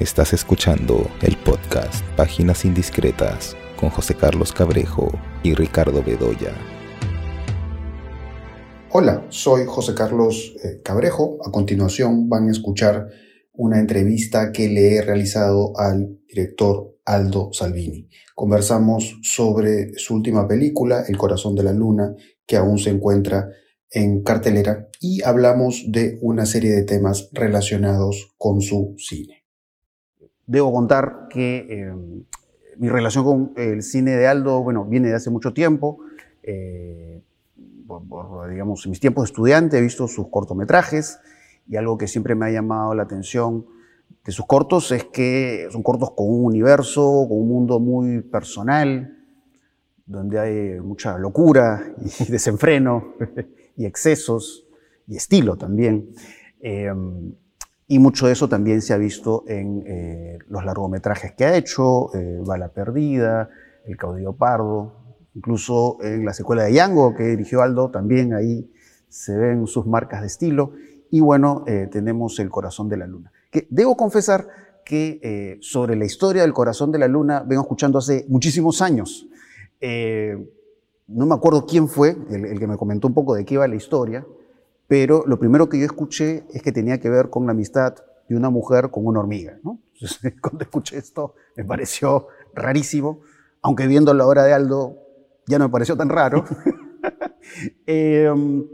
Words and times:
Estás 0.00 0.32
escuchando 0.32 1.10
el 1.20 1.36
podcast 1.36 2.02
Páginas 2.16 2.64
Indiscretas 2.64 3.54
con 3.78 3.90
José 3.90 4.14
Carlos 4.14 4.50
Cabrejo 4.50 5.12
y 5.42 5.52
Ricardo 5.52 6.02
Bedoya. 6.02 6.54
Hola, 8.92 9.26
soy 9.28 9.66
José 9.66 9.92
Carlos 9.94 10.56
eh, 10.64 10.80
Cabrejo. 10.82 11.36
A 11.44 11.50
continuación 11.50 12.30
van 12.30 12.48
a 12.48 12.50
escuchar 12.50 13.08
una 13.52 13.78
entrevista 13.78 14.52
que 14.52 14.70
le 14.70 14.94
he 14.94 15.02
realizado 15.02 15.78
al 15.78 16.18
director 16.26 16.96
Aldo 17.04 17.50
Salvini. 17.52 18.08
Conversamos 18.34 19.18
sobre 19.22 19.92
su 19.98 20.14
última 20.14 20.48
película, 20.48 21.04
El 21.06 21.18
corazón 21.18 21.54
de 21.54 21.64
la 21.64 21.74
luna, 21.74 22.14
que 22.46 22.56
aún 22.56 22.78
se 22.78 22.88
encuentra 22.88 23.50
en 23.90 24.22
cartelera, 24.22 24.88
y 24.98 25.22
hablamos 25.24 25.84
de 25.88 26.16
una 26.22 26.46
serie 26.46 26.70
de 26.70 26.84
temas 26.84 27.28
relacionados 27.34 28.32
con 28.38 28.62
su 28.62 28.94
cine. 28.96 29.39
Debo 30.50 30.72
contar 30.72 31.28
que 31.30 31.64
eh, 31.70 31.94
mi 32.76 32.88
relación 32.88 33.24
con 33.24 33.52
el 33.54 33.84
cine 33.84 34.16
de 34.16 34.26
Aldo, 34.26 34.64
bueno, 34.64 34.84
viene 34.84 35.06
de 35.06 35.14
hace 35.14 35.30
mucho 35.30 35.52
tiempo. 35.52 36.00
Eh, 36.42 37.22
digamos, 38.50 38.84
en 38.84 38.90
mis 38.90 38.98
tiempos 38.98 39.22
de 39.22 39.26
estudiante 39.26 39.78
he 39.78 39.80
visto 39.80 40.08
sus 40.08 40.26
cortometrajes 40.26 41.20
y 41.68 41.76
algo 41.76 41.96
que 41.96 42.08
siempre 42.08 42.34
me 42.34 42.46
ha 42.46 42.50
llamado 42.50 42.96
la 42.96 43.04
atención 43.04 43.64
de 44.24 44.32
sus 44.32 44.44
cortos 44.46 44.90
es 44.90 45.04
que 45.04 45.68
son 45.70 45.84
cortos 45.84 46.14
con 46.16 46.28
un 46.28 46.44
universo, 46.46 47.26
con 47.28 47.38
un 47.38 47.48
mundo 47.48 47.78
muy 47.78 48.20
personal, 48.20 49.18
donde 50.04 50.40
hay 50.40 50.80
mucha 50.80 51.16
locura 51.16 51.94
y 51.96 52.24
desenfreno 52.28 53.14
y 53.76 53.84
excesos 53.86 54.66
y 55.06 55.14
estilo 55.14 55.56
también. 55.56 56.10
Eh, 56.60 56.92
y 57.90 57.98
mucho 57.98 58.28
de 58.28 58.34
eso 58.34 58.48
también 58.48 58.82
se 58.82 58.92
ha 58.94 58.96
visto 58.96 59.42
en 59.48 59.82
eh, 59.84 60.38
los 60.48 60.64
largometrajes 60.64 61.32
que 61.32 61.44
ha 61.44 61.56
hecho, 61.56 62.14
eh, 62.14 62.40
Bala 62.46 62.68
Perdida, 62.68 63.50
El 63.84 63.96
caudillo 63.96 64.32
pardo, 64.32 64.92
incluso 65.34 65.98
en 66.00 66.24
la 66.24 66.32
secuela 66.32 66.62
de 66.62 66.72
Yango 66.72 67.16
que 67.16 67.24
dirigió 67.24 67.62
Aldo, 67.62 67.90
también 67.90 68.32
ahí 68.32 68.70
se 69.08 69.36
ven 69.36 69.66
sus 69.66 69.88
marcas 69.88 70.20
de 70.20 70.28
estilo. 70.28 70.70
Y 71.10 71.18
bueno, 71.18 71.64
tenemos 71.90 72.38
El 72.38 72.48
corazón 72.48 72.88
de 72.88 72.96
la 72.96 73.08
luna. 73.08 73.32
Que 73.50 73.66
debo 73.70 73.96
confesar 73.96 74.46
que 74.84 75.58
sobre 75.60 75.96
la 75.96 76.04
historia 76.04 76.42
del 76.42 76.52
corazón 76.52 76.92
de 76.92 77.00
la 77.00 77.08
luna 77.08 77.42
vengo 77.44 77.62
escuchando 77.62 77.98
hace 77.98 78.24
muchísimos 78.28 78.82
años. 78.82 79.26
no 79.80 81.26
me 81.26 81.34
acuerdo 81.34 81.66
quién 81.66 81.88
fue 81.88 82.16
el, 82.30 82.44
el 82.44 82.60
que 82.60 82.68
me 82.68 82.76
comentó 82.76 83.08
un 83.08 83.14
poco 83.14 83.34
de 83.34 83.44
qué 83.44 83.54
iba 83.54 83.66
la 83.66 83.74
historia, 83.74 84.24
pero 84.90 85.22
lo 85.24 85.38
primero 85.38 85.68
que 85.68 85.78
yo 85.78 85.84
escuché 85.84 86.42
es 86.52 86.62
que 86.62 86.72
tenía 86.72 86.98
que 86.98 87.08
ver 87.08 87.30
con 87.30 87.46
la 87.46 87.52
amistad 87.52 87.94
de 88.28 88.34
una 88.34 88.50
mujer 88.50 88.90
con 88.90 89.06
una 89.06 89.20
hormiga. 89.20 89.56
¿no? 89.62 89.78
Cuando 90.42 90.64
escuché 90.64 90.98
esto 90.98 91.36
me 91.56 91.64
pareció 91.64 92.26
rarísimo, 92.56 93.20
aunque 93.62 93.86
viendo 93.86 94.12
la 94.14 94.26
obra 94.26 94.42
de 94.42 94.52
Aldo 94.52 94.98
ya 95.46 95.60
no 95.60 95.66
me 95.66 95.70
pareció 95.70 95.96
tan 95.96 96.08
raro. 96.08 96.44
Em, 97.86 98.66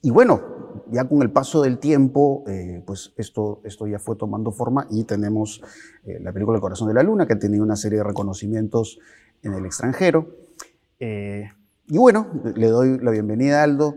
y 0.00 0.10
bueno, 0.10 0.84
ya 0.90 1.04
con 1.08 1.22
el 1.22 1.30
paso 1.30 1.62
del 1.62 1.78
tiempo, 1.78 2.42
eh, 2.48 2.82
pues 2.86 3.12
esto, 3.16 3.60
esto 3.64 3.86
ya 3.86 3.98
fue 3.98 4.16
tomando 4.16 4.50
forma 4.50 4.86
y 4.90 5.04
tenemos 5.04 5.60
eh, 6.04 6.18
la 6.20 6.32
película 6.32 6.56
El 6.56 6.62
corazón 6.62 6.88
de 6.88 6.94
la 6.94 7.02
luna, 7.02 7.26
que 7.26 7.34
ha 7.34 7.38
tenido 7.38 7.62
una 7.62 7.76
serie 7.76 7.98
de 7.98 8.04
reconocimientos 8.04 8.98
en 9.42 9.54
el 9.54 9.66
extranjero. 9.66 10.28
Eh, 10.98 11.50
y 11.88 11.98
bueno, 11.98 12.28
le 12.56 12.68
doy 12.68 12.98
la 12.98 13.10
bienvenida 13.10 13.60
a 13.60 13.64
Aldo 13.64 13.96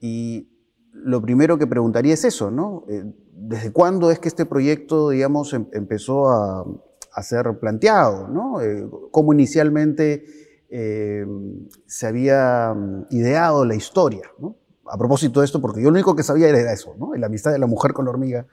y 0.00 0.49
lo 0.92 1.20
primero 1.22 1.58
que 1.58 1.66
preguntaría 1.66 2.14
es 2.14 2.24
eso, 2.24 2.50
¿no? 2.50 2.84
Eh, 2.88 3.04
¿Desde 3.32 3.72
cuándo 3.72 4.10
es 4.10 4.18
que 4.18 4.28
este 4.28 4.46
proyecto, 4.46 5.10
digamos, 5.10 5.52
em, 5.52 5.66
empezó 5.72 6.28
a, 6.28 6.64
ser 7.22 7.58
planteado, 7.58 8.28
¿no? 8.28 8.62
Eh, 8.62 8.88
¿Cómo 9.10 9.34
inicialmente 9.34 10.24
eh, 10.70 11.26
se 11.84 12.06
había 12.06 12.72
mm, 12.74 13.06
ideado 13.10 13.66
la 13.66 13.74
historia, 13.74 14.30
¿no? 14.38 14.56
A 14.86 14.96
propósito 14.96 15.40
de 15.40 15.46
esto, 15.46 15.60
porque 15.60 15.82
yo 15.82 15.90
lo 15.90 15.96
único 15.96 16.16
que 16.16 16.22
sabía 16.22 16.48
era 16.48 16.72
eso, 16.72 16.94
¿no? 16.98 17.14
La 17.14 17.26
amistad 17.26 17.52
de 17.52 17.58
la 17.58 17.66
mujer 17.66 17.92
con 17.92 18.06
la 18.06 18.10
hormiga. 18.12 18.46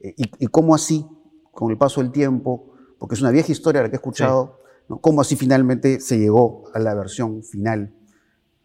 y, 0.00 0.46
cómo 0.46 0.74
así, 0.74 1.06
con 1.52 1.70
el 1.70 1.78
paso 1.78 2.00
del 2.00 2.12
tiempo, 2.12 2.72
porque 2.98 3.14
es 3.14 3.20
una 3.20 3.30
vieja 3.30 3.50
historia 3.52 3.82
la 3.82 3.88
que 3.88 3.96
he 3.96 4.00
escuchado, 4.02 4.60
¿no? 4.88 5.00
cómo 5.00 5.20
así 5.20 5.34
finalmente 5.34 5.98
se 6.00 6.18
llegó 6.18 6.64
a 6.72 6.78
la 6.78 6.94
versión 6.94 7.42
final, 7.42 7.92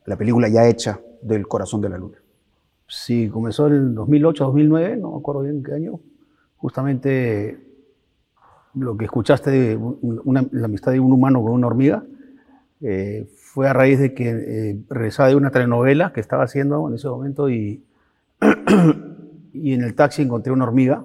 la 0.05 0.15
película 0.15 0.47
ya 0.47 0.67
hecha 0.67 0.99
del 1.21 1.47
Corazón 1.47 1.81
de 1.81 1.89
la 1.89 1.97
Luna. 1.97 2.22
Sí, 2.95 3.27
comenzó 3.27 3.65
en 3.67 3.73
el 3.73 3.95
2008, 3.95 4.43
2009, 4.45 4.97
no 4.97 5.13
me 5.13 5.17
acuerdo 5.17 5.41
bien 5.41 5.63
qué 5.63 5.73
año. 5.73 5.99
Justamente 6.57 7.59
lo 8.75 8.95
que 8.95 9.05
escuchaste 9.05 9.49
de 9.49 9.79
la 10.51 10.65
amistad 10.65 10.91
de 10.91 10.99
un 10.99 11.11
humano 11.11 11.41
con 11.41 11.53
una 11.53 11.65
hormiga 11.65 12.03
eh, 12.81 13.27
fue 13.35 13.67
a 13.67 13.73
raíz 13.73 13.97
de 13.99 14.13
que 14.13 14.29
eh, 14.29 14.79
regresaba 14.89 15.29
de 15.29 15.35
una 15.35 15.49
telenovela 15.49 16.13
que 16.13 16.19
estaba 16.19 16.43
haciendo 16.43 16.87
en 16.87 16.93
ese 16.93 17.07
momento 17.09 17.49
y, 17.49 17.83
y 19.53 19.73
en 19.73 19.81
el 19.81 19.95
taxi 19.95 20.21
encontré 20.21 20.53
una 20.53 20.65
hormiga. 20.65 21.03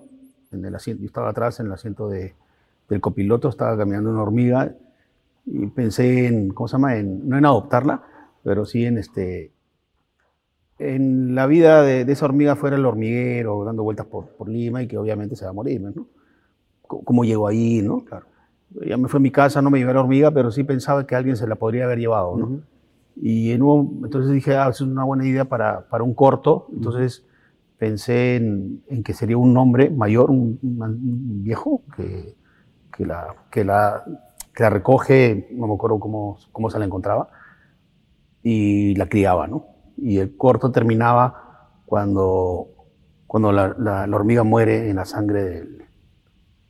En 0.53 0.67
el 0.67 0.75
asiento, 0.75 1.01
yo 1.01 1.07
estaba 1.07 1.31
atrás 1.31 1.59
en 1.59 1.67
el 1.67 1.73
asiento 1.73 2.11
de, 2.11 2.35
del 2.91 3.01
copiloto, 3.01 3.49
estaba 3.49 3.79
caminando 3.79 4.11
una 4.11 4.23
hormiga 4.23 4.75
y 5.47 5.67
pensé 5.69 6.27
en, 6.27 6.51
¿cómo 6.51 6.69
se 6.69 6.73
llama? 6.73 6.97
En, 6.97 7.27
no 7.27 7.39
en 7.39 7.47
adoptarla, 7.47 8.03
pero 8.45 8.67
sí 8.67 8.85
en 8.85 8.99
este, 8.99 9.53
en 10.79 11.35
la 11.35 11.47
vida 11.47 11.83
de, 11.83 12.03
esa 12.03 12.27
hormiga 12.27 12.57
fuera 12.57 12.77
el 12.77 12.87
hormiguero, 12.87 13.65
dando 13.65 13.83
vueltas 13.83 14.07
por, 14.07 14.27
por, 14.29 14.49
Lima 14.49 14.83
y 14.83 14.87
que 14.87 14.97
obviamente 14.97 15.37
se 15.37 15.45
va 15.45 15.51
a 15.51 15.55
morir, 15.55 15.81
¿no? 15.81 16.07
¿Cómo 16.83 17.25
llegó 17.25 17.49
ahí, 17.49 17.83
no? 17.83 18.05
Claro. 18.05 18.27
Ya 18.87 18.97
me 18.97 19.09
fue 19.09 19.19
a 19.19 19.21
mi 19.21 19.31
casa, 19.31 19.61
no 19.61 19.71
me 19.71 19.79
llevé 19.79 19.93
la 19.93 20.01
hormiga, 20.01 20.31
pero 20.31 20.51
sí 20.51 20.65
pensaba 20.65 21.07
que 21.07 21.15
alguien 21.15 21.37
se 21.37 21.47
la 21.47 21.57
podría 21.57 21.85
haber 21.85 21.99
llevado, 21.99 22.37
¿no? 22.37 22.61
Y 23.21 23.51
en 23.51 23.63
entonces 24.05 24.31
dije, 24.31 24.57
ah, 24.57 24.69
es 24.69 24.81
una 24.81 25.05
buena 25.05 25.27
idea 25.27 25.45
para, 25.45 25.89
para 25.89 26.05
un 26.05 26.15
corto. 26.15 26.69
Entonces 26.73 27.25
pensé 27.77 28.37
en, 28.37 28.83
en, 28.89 29.03
que 29.03 29.13
sería 29.13 29.37
un 29.37 29.57
hombre 29.57 29.91
mayor, 29.91 30.31
un, 30.31 30.59
viejo, 31.43 31.83
que, 31.97 32.37
que, 32.97 33.07
la, 33.07 33.35
que, 33.51 33.65
la, 33.65 34.05
que 34.55 34.63
la 34.63 34.71
recoge, 34.71 35.49
no 35.53 35.67
me 35.67 35.75
acuerdo 35.75 35.99
cómo, 35.99 36.39
cómo 36.53 36.71
se 36.71 36.79
la 36.79 36.85
encontraba, 36.85 37.29
y 38.43 38.95
la 38.95 39.09
criaba, 39.09 39.47
¿no? 39.47 39.78
Y 40.01 40.19
el 40.19 40.37
corto 40.37 40.71
terminaba 40.71 41.49
cuando, 41.87 42.69
cuando 43.27 43.53
la, 43.53 43.75
la, 43.79 44.17
hormiga 44.17 44.43
muere 44.43 44.91
en 44.91 44.97
la 44.97 45.05
sangre 45.05 45.45
del, 45.45 45.85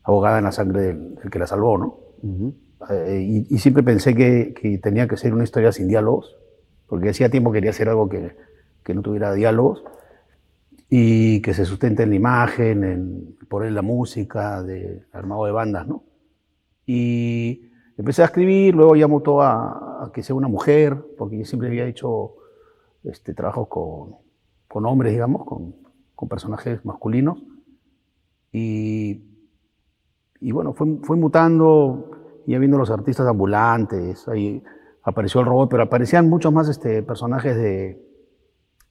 ahogada 0.05 0.39
en 0.39 0.45
la 0.45 0.53
sangre 0.53 0.81
del, 0.83 1.17
que 1.31 1.39
la 1.39 1.47
salvó, 1.47 1.79
¿no? 1.79 1.99
Eh, 2.91 3.47
y, 3.51 3.59
siempre 3.59 3.83
pensé 3.83 4.15
que, 4.15 4.55
que, 4.55 4.79
tenía 4.79 5.09
que 5.09 5.17
ser 5.17 5.35
una 5.35 5.45
historia 5.45 5.73
sin 5.73 5.89
diálogos, 5.89 6.37
porque 6.87 7.11
hacía 7.11 7.29
tiempo 7.29 7.53
quería 7.53 7.71
hacer 7.71 7.89
algo 7.89 8.09
que, 8.09 8.37
que 8.85 8.95
no 8.95 9.03
tuviera 9.03 9.35
diálogos 9.35 9.83
y 10.89 11.43
que 11.43 11.53
se 11.53 11.65
sustente 11.65 12.05
en 12.05 12.11
la 12.11 12.17
imagen, 12.17 12.85
en 12.85 13.37
poner 13.49 13.73
la 13.73 13.83
música, 13.83 14.63
de 14.63 15.05
armado 15.13 15.45
de 15.45 15.53
bandas, 15.53 15.87
¿no? 15.87 16.05
Y 16.87 17.71
empecé 17.99 18.23
a 18.23 18.27
escribir, 18.27 18.75
luego 18.75 18.97
ya 18.97 19.09
mutó 19.09 19.43
a, 19.43 20.05
a 20.05 20.13
que 20.13 20.23
sea 20.23 20.37
una 20.37 20.49
mujer, 20.49 20.97
porque 21.19 21.39
yo 21.39 21.45
siempre 21.45 21.69
había 21.69 21.87
hecho 21.87 22.38
este, 23.05 23.35
trabajo 23.35 23.69
con, 23.69 24.17
con 24.67 24.87
hombres, 24.87 25.13
digamos, 25.13 25.45
con, 25.47 25.75
con, 26.15 26.29
personajes 26.29 26.85
masculinos. 26.85 27.43
Y, 28.53 29.23
y 30.41 30.53
bueno, 30.53 30.73
fue, 30.75 30.99
fue 31.03 31.17
mutando, 31.17 32.11
ya 32.47 32.59
viendo 32.59 32.79
los 32.79 32.91
artistas 32.91 33.27
ambulantes, 33.27 34.27
ahí 34.29 34.63
apareció 35.03 35.41
el 35.41 35.47
robot, 35.47 35.71
pero 35.71 35.83
aparecían 35.83 36.29
muchos 36.29 36.53
más 36.53 36.69
este, 36.69 37.03
personajes 37.03 37.57
de, 37.57 38.03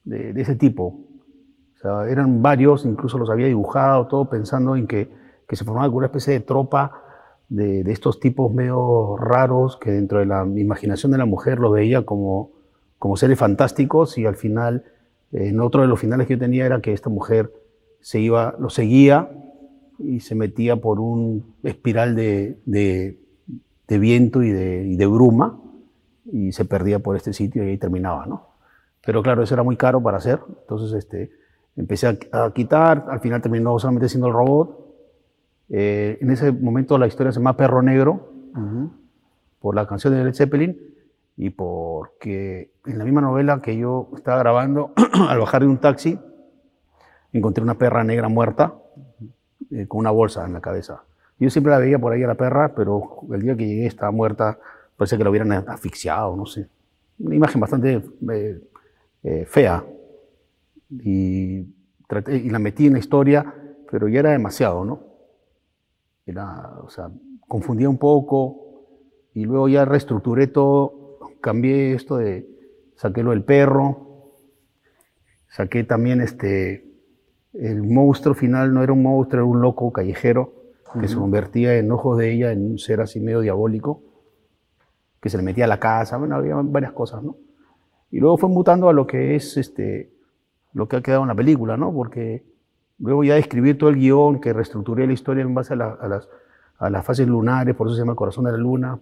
de, 0.04 0.40
ese 0.40 0.56
tipo. 0.56 1.04
Eran 2.08 2.42
varios, 2.42 2.84
incluso 2.84 3.18
los 3.18 3.30
había 3.30 3.46
dibujado, 3.46 4.08
todo 4.08 4.28
pensando 4.28 4.74
en 4.74 4.88
que, 4.88 5.10
que 5.46 5.54
se 5.54 5.64
formaba 5.64 5.84
alguna 5.84 6.06
especie 6.06 6.32
de 6.32 6.40
tropa 6.40 7.04
de, 7.48 7.84
de, 7.84 7.92
estos 7.92 8.18
tipos 8.18 8.52
medio 8.52 9.16
raros 9.16 9.76
que 9.76 9.92
dentro 9.92 10.18
de 10.18 10.26
la 10.26 10.44
imaginación 10.44 11.12
de 11.12 11.18
la 11.18 11.24
mujer 11.24 11.60
lo 11.60 11.70
veía 11.70 12.04
como 12.04 12.57
como 12.98 13.16
seres 13.16 13.38
fantásticos 13.38 14.18
y 14.18 14.26
al 14.26 14.36
final, 14.36 14.84
en 15.32 15.60
otro 15.60 15.82
de 15.82 15.88
los 15.88 16.00
finales 16.00 16.26
que 16.26 16.34
yo 16.34 16.38
tenía 16.38 16.66
era 16.66 16.80
que 16.80 16.92
esta 16.92 17.10
mujer 17.10 17.52
se 18.00 18.20
iba, 18.20 18.56
lo 18.58 18.70
seguía 18.70 19.30
y 19.98 20.20
se 20.20 20.34
metía 20.34 20.76
por 20.76 21.00
un 21.00 21.54
espiral 21.62 22.14
de, 22.14 22.58
de, 22.64 23.98
viento 23.98 24.42
y 24.42 24.50
de, 24.50 24.86
y 24.86 24.96
de, 24.96 25.06
bruma 25.06 25.60
y 26.32 26.52
se 26.52 26.64
perdía 26.64 26.98
por 26.98 27.16
este 27.16 27.32
sitio 27.32 27.64
y 27.64 27.70
ahí 27.70 27.78
terminaba, 27.78 28.26
¿no? 28.26 28.48
Pero 29.04 29.22
claro, 29.22 29.42
eso 29.42 29.54
era 29.54 29.62
muy 29.62 29.76
caro 29.76 30.02
para 30.02 30.18
hacer, 30.18 30.40
entonces 30.60 30.92
este, 30.92 31.30
empecé 31.76 32.18
a, 32.32 32.52
quitar, 32.52 33.06
al 33.08 33.20
final 33.20 33.40
terminó 33.40 33.78
solamente 33.78 34.08
siendo 34.08 34.26
el 34.26 34.34
robot. 34.34 34.86
Eh, 35.70 36.18
en 36.20 36.30
ese 36.30 36.52
momento 36.52 36.98
la 36.98 37.06
historia 37.06 37.32
se 37.32 37.38
llama 37.38 37.56
Perro 37.56 37.82
Negro, 37.82 38.32
por 39.60 39.74
la 39.74 39.86
canción 39.86 40.14
de 40.14 40.24
Led 40.24 40.34
Zeppelin, 40.34 40.76
y 41.38 41.50
porque 41.50 42.72
en 42.84 42.98
la 42.98 43.04
misma 43.04 43.20
novela 43.20 43.62
que 43.62 43.76
yo 43.78 44.10
estaba 44.16 44.40
grabando, 44.40 44.92
al 45.28 45.38
bajar 45.38 45.62
de 45.62 45.68
un 45.68 45.78
taxi, 45.78 46.18
encontré 47.32 47.62
una 47.62 47.78
perra 47.78 48.02
negra 48.02 48.28
muerta 48.28 48.74
eh, 49.70 49.86
con 49.86 50.00
una 50.00 50.10
bolsa 50.10 50.44
en 50.44 50.52
la 50.52 50.60
cabeza. 50.60 51.04
Yo 51.38 51.48
siempre 51.48 51.70
la 51.70 51.78
veía 51.78 52.00
por 52.00 52.12
ahí 52.12 52.24
a 52.24 52.26
la 52.26 52.34
perra, 52.34 52.74
pero 52.74 53.20
el 53.32 53.40
día 53.40 53.56
que 53.56 53.68
llegué 53.68 53.86
estaba 53.86 54.10
muerta, 54.10 54.58
parece 54.96 55.16
que 55.16 55.22
la 55.22 55.30
hubieran 55.30 55.52
asfixiado, 55.52 56.34
no 56.34 56.44
sé. 56.44 56.68
Una 57.20 57.36
imagen 57.36 57.60
bastante 57.60 58.02
eh, 58.32 58.60
eh, 59.22 59.44
fea. 59.46 59.84
Y, 60.90 61.62
traté, 62.08 62.36
y 62.36 62.50
la 62.50 62.58
metí 62.58 62.88
en 62.88 62.94
la 62.94 62.98
historia, 62.98 63.54
pero 63.88 64.08
ya 64.08 64.18
era 64.18 64.32
demasiado, 64.32 64.84
¿no? 64.84 65.04
Era, 66.26 66.80
o 66.82 66.90
sea, 66.90 67.12
confundía 67.46 67.88
un 67.88 67.98
poco 67.98 68.64
y 69.34 69.44
luego 69.44 69.68
ya 69.68 69.84
reestructuré 69.84 70.48
todo, 70.48 70.97
cambié 71.40 71.94
esto 71.94 72.16
de, 72.16 72.48
saqué 72.96 73.22
lo 73.22 73.30
del 73.30 73.44
perro, 73.44 74.34
saqué 75.48 75.84
también 75.84 76.20
este, 76.20 76.84
el 77.54 77.82
monstruo 77.82 78.34
final, 78.34 78.74
no 78.74 78.82
era 78.82 78.92
un 78.92 79.02
monstruo, 79.02 79.42
era 79.42 79.44
un 79.44 79.60
loco 79.60 79.92
callejero 79.92 80.54
que 81.00 81.06
se 81.06 81.16
convertía 81.16 81.76
en 81.76 81.92
ojos 81.92 82.18
de 82.18 82.32
ella 82.32 82.50
en 82.50 82.70
un 82.70 82.78
ser 82.78 83.00
así 83.00 83.20
medio 83.20 83.40
diabólico, 83.40 84.02
que 85.20 85.28
se 85.28 85.36
le 85.36 85.42
metía 85.42 85.64
a 85.64 85.68
la 85.68 85.78
casa, 85.78 86.16
bueno, 86.16 86.36
había 86.36 86.54
varias 86.56 86.92
cosas, 86.92 87.22
¿no? 87.22 87.36
Y 88.10 88.20
luego 88.20 88.38
fue 88.38 88.48
mutando 88.48 88.88
a 88.88 88.92
lo 88.92 89.06
que 89.06 89.36
es 89.36 89.56
este, 89.58 90.10
lo 90.72 90.88
que 90.88 90.96
ha 90.96 91.02
quedado 91.02 91.22
en 91.22 91.28
la 91.28 91.34
película, 91.34 91.76
¿no? 91.76 91.92
Porque 91.92 92.42
luego 92.98 93.22
ya 93.22 93.36
escribir 93.36 93.76
todo 93.76 93.90
el 93.90 93.96
guion, 93.96 94.40
que 94.40 94.52
reestructuré 94.52 95.06
la 95.06 95.12
historia 95.12 95.42
en 95.42 95.54
base 95.54 95.74
a, 95.74 95.76
las, 95.76 96.28
a 96.78 96.90
las 96.90 97.04
fases 97.04 97.28
lunares, 97.28 97.74
por 97.74 97.86
eso 97.86 97.96
se 97.96 98.00
llama 98.00 98.12
El 98.12 98.16
Corazón 98.16 98.44
de 98.44 98.52
la 98.52 98.58
Luna, 98.58 98.98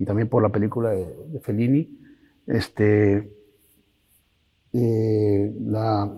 y 0.00 0.06
también 0.06 0.28
por 0.28 0.42
la 0.42 0.48
película 0.48 0.90
de, 0.90 1.14
de 1.28 1.40
Fellini, 1.40 2.00
este, 2.46 3.30
eh, 4.72 5.54
la, 5.60 6.10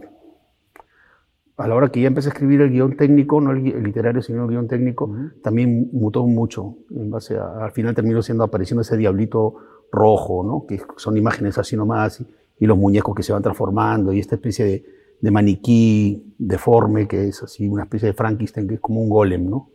a 1.56 1.69
la 1.69 1.75
hora 1.75 1.88
que 1.88 2.00
ya 2.00 2.06
empecé 2.06 2.29
a 2.29 2.32
escribir 2.32 2.61
el 2.61 2.70
guion 2.70 2.96
técnico, 2.96 3.40
no 3.40 3.50
el, 3.50 3.82
literario, 3.82 4.23
sino 4.23 4.44
el 4.44 4.50
guion 4.50 4.69
técnico, 4.69 5.12
también 5.43 5.90
mutó 5.93 6.25
mucho. 6.29 6.76
En 6.94 7.11
base 7.11 7.37
a, 7.37 7.64
al 7.64 7.73
final 7.73 7.93
terminó 7.93 8.23
siendo 8.23 8.44
apareciendo 8.44 8.82
ese 8.82 8.96
diablito 8.96 9.56
rojo, 9.90 10.44
¿no? 10.44 10.64
que 10.64 10.81
son 10.96 11.17
imágenes 11.17 11.58
así 11.58 11.76
nomás, 11.76 12.20
y, 12.20 12.26
y 12.61 12.67
los 12.67 12.79
muñecos 12.79 13.17
que 13.17 13.25
se 13.25 13.32
van 13.32 13.43
transformando, 13.43 14.12
y 14.12 14.20
esta 14.20 14.37
especie 14.37 14.64
de, 14.64 14.84
de, 15.20 15.31
maniquí 15.32 16.34
deforme, 16.38 17.08
que 17.08 17.26
es 17.26 17.43
así 17.43 17.67
una 17.67 17.82
especie 17.82 18.06
de 18.06 18.14
Frankenstein, 18.14 18.69
que 18.69 18.75
es 18.75 18.81
como 18.81 19.02
un 19.02 19.08
golem. 19.08 19.50
¿no? 19.50 19.70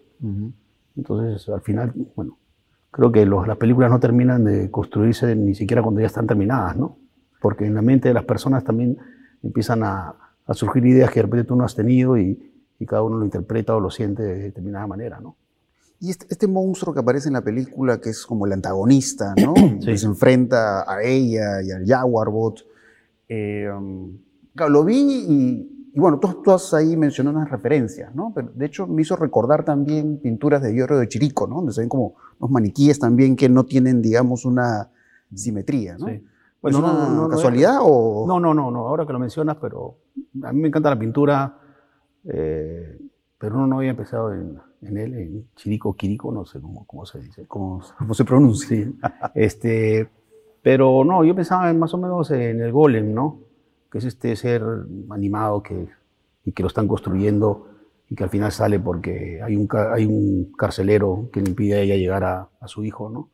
Entonces, 0.95 1.49
al 1.49 1.59
final, 1.59 1.93
bueno, 2.15 2.37
creo 2.97 3.11
que 3.13 3.25
los, 3.25 3.47
las 3.47 3.55
películas 3.55 3.89
no 3.89 4.01
terminan 4.01 4.43
de 4.43 4.69
construirse 4.69 5.33
ni 5.35 5.55
siquiera 5.55 5.81
cuando 5.81 6.01
ya 6.01 6.07
están 6.07 6.27
terminadas, 6.27 6.75
¿no? 6.75 6.97
porque 7.39 7.65
en 7.65 7.75
la 7.75 7.81
mente 7.81 8.09
de 8.09 8.13
las 8.13 8.25
personas 8.25 8.65
también 8.65 8.97
empiezan 9.41 9.83
a 9.83 10.15
a 10.47 10.53
surgir 10.53 10.85
ideas 10.85 11.11
que 11.11 11.19
de 11.19 11.23
repente 11.23 11.47
tú 11.47 11.55
no 11.55 11.65
has 11.65 11.75
tenido 11.75 12.17
y, 12.17 12.51
y, 12.79 12.85
cada 12.85 13.03
uno 13.03 13.17
lo 13.17 13.25
interpreta 13.25 13.75
o 13.75 13.79
lo 13.79 13.91
siente 13.91 14.23
de 14.23 14.39
determinada 14.39 14.87
manera, 14.87 15.19
¿no? 15.19 15.35
Y 15.99 16.11
este, 16.11 16.27
este, 16.29 16.47
monstruo 16.47 16.93
que 16.93 16.99
aparece 16.99 17.27
en 17.27 17.33
la 17.33 17.41
película, 17.41 17.99
que 17.99 18.11
es 18.11 18.25
como 18.25 18.45
el 18.45 18.53
antagonista, 18.53 19.33
¿no? 19.35 19.53
sí. 19.79 19.85
que 19.85 19.97
se 19.97 20.05
enfrenta 20.05 20.89
a 20.89 21.01
ella 21.03 21.61
y 21.61 21.71
al 21.71 21.85
Jaguarbot. 21.85 22.65
Eh, 23.27 23.69
claro, 24.55 24.71
lo 24.71 24.85
vi 24.85 25.25
y, 25.27 25.76
y 25.97 25.99
bueno, 25.99 26.19
tú, 26.19 26.43
tú, 26.43 26.51
has 26.51 26.75
ahí 26.75 26.95
mencionado 26.95 27.37
unas 27.37 27.49
referencias, 27.49 28.13
¿no? 28.13 28.31
Pero 28.35 28.51
de 28.53 28.67
hecho 28.67 28.85
me 28.85 29.01
hizo 29.01 29.15
recordar 29.15 29.65
también 29.65 30.19
pinturas 30.19 30.61
de 30.61 30.71
Giorgio 30.71 30.97
de 30.99 31.07
Chirico, 31.07 31.47
¿no? 31.47 31.55
Donde 31.55 31.73
se 31.73 31.81
ven 31.81 31.89
como 31.89 32.13
unos 32.37 32.51
maniquíes 32.51 32.99
también 32.99 33.35
que 33.35 33.49
no 33.49 33.65
tienen, 33.65 33.99
digamos, 33.99 34.45
una 34.45 34.91
simetría, 35.33 35.97
¿no? 35.97 36.05
Sí. 36.05 36.23
Pues 36.61 36.75
¿Es 36.75 36.79
una 36.79 36.93
no, 36.93 37.09
no, 37.23 37.29
casualidad 37.29 37.77
no, 37.77 37.85
o...? 37.87 38.27
No, 38.27 38.39
no, 38.39 38.53
no, 38.53 38.69
no, 38.69 38.87
ahora 38.87 39.07
que 39.07 39.13
lo 39.13 39.17
mencionas, 39.17 39.57
pero 39.59 39.95
a 40.43 40.53
mí 40.53 40.61
me 40.61 40.67
encanta 40.67 40.91
la 40.91 40.99
pintura, 40.99 41.57
eh, 42.25 42.99
pero 43.39 43.55
uno 43.55 43.65
no 43.65 43.77
había 43.79 43.89
empezado 43.89 44.31
en, 44.35 44.59
en, 44.83 44.97
él, 44.99 45.13
en 45.15 45.49
Chirico, 45.55 45.95
Quirico, 45.95 46.31
no 46.31 46.45
sé 46.45 46.61
cómo, 46.61 46.85
cómo 46.85 47.07
se 47.07 47.21
dice. 47.21 47.47
¿Cómo, 47.47 47.81
cómo 47.97 48.13
se 48.13 48.23
pronuncia? 48.23 48.67
Sí. 48.69 48.99
este, 49.33 50.07
pero 50.61 51.03
no, 51.03 51.23
yo 51.23 51.33
pensaba 51.33 51.73
más 51.73 51.91
o 51.95 51.97
menos 51.97 52.29
en 52.29 52.61
el 52.61 52.71
golem, 52.71 53.15
¿no? 53.15 53.46
Que 53.91 53.99
es 53.99 54.05
este 54.05 54.35
ser 54.35 54.63
animado 55.09 55.63
que, 55.63 55.87
y 56.45 56.51
que 56.51 56.63
lo 56.63 56.67
están 56.67 56.87
construyendo 56.87 57.67
y 58.09 58.15
que 58.15 58.23
al 58.23 58.29
final 58.29 58.51
sale 58.51 58.79
porque 58.79 59.41
hay 59.43 59.55
un, 59.55 59.67
hay 59.91 60.05
un 60.05 60.51
carcelero 60.53 61.29
que 61.31 61.41
le 61.41 61.49
impide 61.49 61.75
a 61.75 61.81
ella 61.81 61.95
llegar 61.95 62.23
a, 62.23 62.49
a 62.59 62.67
su 62.67 62.83
hijo, 62.83 63.09
¿no? 63.09 63.29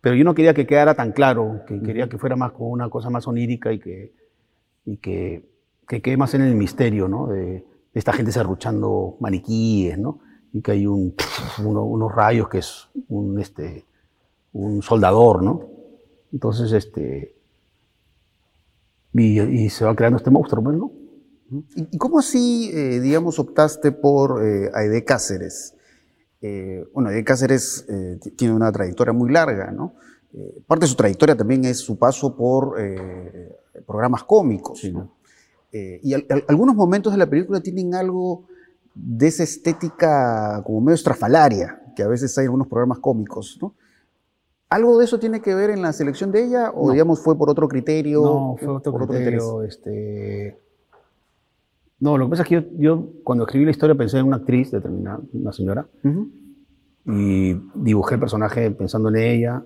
Pero 0.00 0.16
yo 0.16 0.24
no 0.24 0.34
quería 0.34 0.54
que 0.54 0.66
quedara 0.66 0.94
tan 0.94 1.12
claro, 1.12 1.60
que 1.66 1.80
quería 1.80 2.08
que 2.08 2.18
fuera 2.18 2.34
más 2.36 2.52
como 2.52 2.70
una 2.70 2.88
cosa 2.90 3.08
más 3.10 3.26
onírica 3.28 3.72
y 3.72 3.78
que, 3.78 4.12
y 4.84 4.96
que, 4.96 5.48
que 5.86 6.02
quede 6.02 6.16
más 6.16 6.34
en 6.34 6.42
el 6.42 6.54
misterio, 6.54 7.08
¿no? 7.08 7.28
De, 7.28 7.44
de 7.44 7.64
esta 7.94 8.12
gente 8.12 8.32
serruchando 8.32 9.16
maniquíes, 9.20 9.98
¿no? 9.98 10.20
Y 10.52 10.60
que 10.60 10.72
hay 10.72 10.86
un, 10.86 11.14
uno, 11.64 11.84
unos 11.84 12.12
rayos 12.12 12.48
que 12.48 12.58
es 12.58 12.88
un, 13.08 13.40
este, 13.40 13.84
un 14.52 14.82
soldador, 14.82 15.42
¿no? 15.42 15.68
Entonces, 16.32 16.72
este... 16.72 17.36
Y, 19.14 19.40
y 19.40 19.70
se 19.70 19.84
va 19.84 19.94
creando 19.94 20.16
este 20.16 20.30
monstruo, 20.30 20.72
¿no? 20.72 20.92
¿Y 21.76 21.98
cómo 21.98 22.18
así, 22.18 22.70
eh, 22.72 23.00
digamos, 23.00 23.38
optaste 23.38 23.92
por 23.92 24.42
eh, 24.42 24.70
Aide 24.72 25.04
Cáceres? 25.04 25.74
Eh, 26.40 26.84
bueno, 26.94 27.10
Aide 27.10 27.24
Cáceres 27.24 27.84
eh, 27.88 28.18
tiene 28.36 28.54
una 28.54 28.72
trayectoria 28.72 29.12
muy 29.12 29.30
larga, 29.30 29.70
¿no? 29.70 29.94
Eh, 30.32 30.62
parte 30.66 30.84
de 30.86 30.88
su 30.88 30.96
trayectoria 30.96 31.36
también 31.36 31.64
es 31.66 31.78
su 31.78 31.98
paso 31.98 32.34
por 32.34 32.80
eh, 32.80 33.54
programas 33.86 34.24
cómicos, 34.24 34.80
sí, 34.80 34.92
¿no? 34.92 35.16
y 35.74 36.12
al, 36.12 36.26
al, 36.28 36.44
algunos 36.48 36.74
momentos 36.74 37.14
de 37.14 37.18
la 37.18 37.26
película 37.26 37.62
tienen 37.62 37.94
algo 37.94 38.44
de 38.94 39.26
esa 39.28 39.42
estética 39.42 40.62
como 40.66 40.82
medio 40.82 40.96
estrafalaria, 40.96 41.80
que 41.96 42.02
a 42.02 42.08
veces 42.08 42.36
hay 42.36 42.42
en 42.42 42.48
algunos 42.48 42.68
programas 42.68 42.98
cómicos, 42.98 43.58
¿no? 43.58 43.74
¿Algo 44.72 44.98
de 44.98 45.04
eso 45.04 45.18
tiene 45.18 45.40
que 45.40 45.54
ver 45.54 45.70
en 45.70 45.82
la 45.82 45.92
selección 45.92 46.32
de 46.32 46.44
ella 46.44 46.70
o, 46.70 46.86
no. 46.86 46.92
digamos, 46.92 47.20
fue 47.20 47.36
por 47.36 47.50
otro 47.50 47.68
criterio? 47.68 48.22
No, 48.22 48.56
fue 48.58 48.68
otro 48.68 48.92
por 48.92 49.06
criterio. 49.06 49.46
Otro 49.46 49.64
este... 49.64 50.58
No, 52.00 52.16
lo 52.16 52.26
que 52.26 52.30
pasa 52.30 52.42
es 52.42 52.48
que 52.48 52.54
yo, 52.54 52.62
yo, 52.78 53.08
cuando 53.22 53.44
escribí 53.44 53.64
la 53.64 53.70
historia 53.70 53.94
pensé 53.94 54.18
en 54.18 54.26
una 54.26 54.36
actriz 54.36 54.70
determinada, 54.70 55.20
una 55.32 55.52
señora, 55.52 55.86
uh 56.02 56.08
-huh. 56.08 56.30
y 57.04 57.70
dibujé 57.74 58.14
el 58.14 58.20
personaje 58.20 58.70
pensando 58.70 59.08
en 59.10 59.16
ella, 59.16 59.62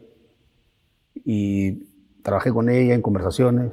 y 1.24 1.84
trabajé 2.22 2.52
con 2.52 2.68
ella 2.68 2.94
en 2.94 3.02
conversaciones, 3.02 3.72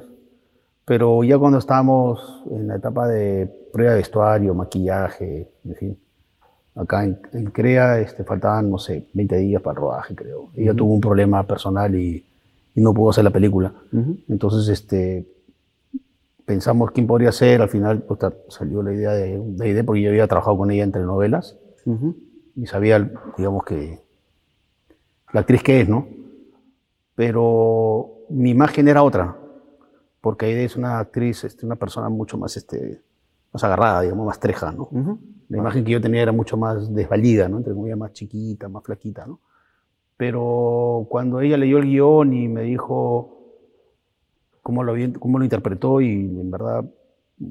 pero 0.84 1.24
ya 1.24 1.38
cuando 1.38 1.58
estábamos 1.58 2.44
en 2.50 2.68
la 2.68 2.76
etapa 2.76 3.08
de 3.08 3.50
prueba 3.72 3.92
de 3.92 3.98
vestuario, 3.98 4.54
maquillaje, 4.54 5.50
en 5.64 5.74
fin, 5.74 5.98
acá 6.74 7.04
en, 7.04 7.18
en 7.32 7.46
CREA 7.50 8.00
este, 8.00 8.24
faltaban, 8.24 8.70
no 8.70 8.78
sé, 8.78 9.06
20 9.12 9.36
días 9.36 9.62
para 9.62 9.72
el 9.72 9.80
rodaje, 9.80 10.14
creo. 10.14 10.50
Ella 10.54 10.70
uh 10.70 10.74
-huh. 10.74 10.78
tuvo 10.78 10.94
un 10.94 11.00
problema 11.00 11.46
personal 11.46 11.94
y, 11.94 12.24
y, 12.74 12.80
no 12.80 12.92
pudo 12.92 13.10
hacer 13.10 13.24
la 13.24 13.30
película. 13.30 13.72
Uh 13.92 13.96
-huh. 13.96 14.24
Entonces, 14.28 14.68
este, 14.68 15.26
pensamos 16.44 16.90
quién 16.90 17.06
podría 17.06 17.32
ser, 17.32 17.62
al 17.62 17.68
final 17.68 18.02
pues, 18.02 18.20
salió 18.48 18.82
la 18.82 18.92
idea 18.92 19.12
de, 19.12 19.38
de 19.38 19.68
idea 19.68 19.84
porque 19.84 20.02
yo 20.02 20.10
había 20.10 20.26
trabajado 20.26 20.56
con 20.58 20.70
ella 20.70 20.84
entre 20.84 21.02
novelas 21.02 21.56
uh 21.86 21.94
-huh. 21.94 22.14
y 22.56 22.66
sabía, 22.66 23.10
digamos 23.36 23.64
que 23.64 24.00
la 25.32 25.40
actriz 25.40 25.62
que 25.62 25.80
es, 25.80 25.88
¿no? 25.88 26.06
Pero 27.14 28.10
mi 28.30 28.50
imagen 28.50 28.88
era 28.88 29.02
otra, 29.02 29.36
porque 30.20 30.46
Aide 30.46 30.64
es 30.64 30.76
una 30.76 30.98
actriz, 30.98 31.44
este, 31.44 31.66
una 31.66 31.76
persona 31.76 32.08
mucho 32.08 32.38
más, 32.38 32.56
este, 32.56 33.02
más 33.54 33.64
agarrada, 33.64 34.02
digamos, 34.02 34.26
más 34.26 34.40
treja, 34.40 34.72
¿no? 34.72 34.88
Uh 34.90 34.98
-huh. 34.98 35.18
La 35.48 35.58
imagen 35.58 35.84
que 35.84 35.92
yo 35.92 36.00
tenía 36.00 36.22
era 36.22 36.32
mucho 36.32 36.56
más 36.56 36.92
desvalida, 36.92 37.48
¿no? 37.48 37.58
Entre 37.58 37.72
comillas, 37.72 37.96
más 37.96 38.12
chiquita, 38.12 38.68
más 38.68 38.82
flaquita, 38.82 39.26
¿no? 39.26 39.38
Pero 40.16 41.06
cuando 41.08 41.40
ella 41.40 41.56
leyó 41.56 41.78
el 41.78 41.84
guion 41.84 42.34
y 42.34 42.48
me 42.48 42.62
dijo, 42.62 43.38
cómo 44.62 44.82
lo, 44.82 44.94
cómo 45.20 45.38
lo 45.38 45.44
interpretó 45.44 46.00
y 46.00 46.12
en 46.14 46.50
verdad, 46.50 46.84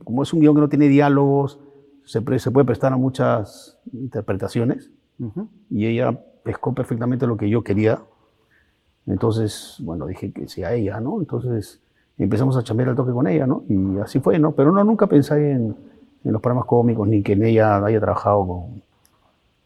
como 0.04 0.24
es 0.24 0.34
un 0.34 0.42
guion 0.42 0.56
que 0.56 0.62
no 0.62 0.70
tiene 0.70 0.90
diálogos, 0.90 1.60
se, 2.04 2.22
se 2.40 2.52
puede 2.52 2.66
prestar 2.66 2.92
a 2.92 2.98
muchas 2.98 3.80
interpretaciones 3.94 4.92
uh 5.20 5.26
-huh. 5.28 5.48
y 5.70 5.86
ella 5.86 6.20
pescó 6.44 6.74
perfectamente 6.74 7.28
lo 7.28 7.38
que 7.38 7.50
yo 7.50 7.64
quería. 7.64 8.02
Entonces, 9.06 9.78
bueno, 9.82 10.06
dije 10.06 10.34
que 10.34 10.50
sí 10.50 10.64
a 10.64 10.74
ella, 10.74 11.00
¿no? 11.00 11.20
Entonces 11.20 11.82
empezamos 12.18 12.58
a 12.58 12.64
chambear 12.64 12.90
el 12.90 12.96
toque 12.96 13.12
con 13.14 13.28
ella, 13.28 13.48
¿no? 13.48 13.64
Y 13.70 14.00
así 14.00 14.20
fue, 14.20 14.40
¿no? 14.40 14.52
Pero 14.54 14.72
no, 14.72 14.84
nunca 14.84 15.08
pensé 15.08 15.52
en, 15.52 15.76
en 16.24 16.32
los 16.32 16.42
programas 16.42 16.66
cómicos, 16.66 17.08
ni 17.08 17.22
que 17.22 17.34
en 17.34 17.44
ella 17.44 17.84
haya 17.84 18.00
trabajado 18.00 18.48
con, 18.48 18.82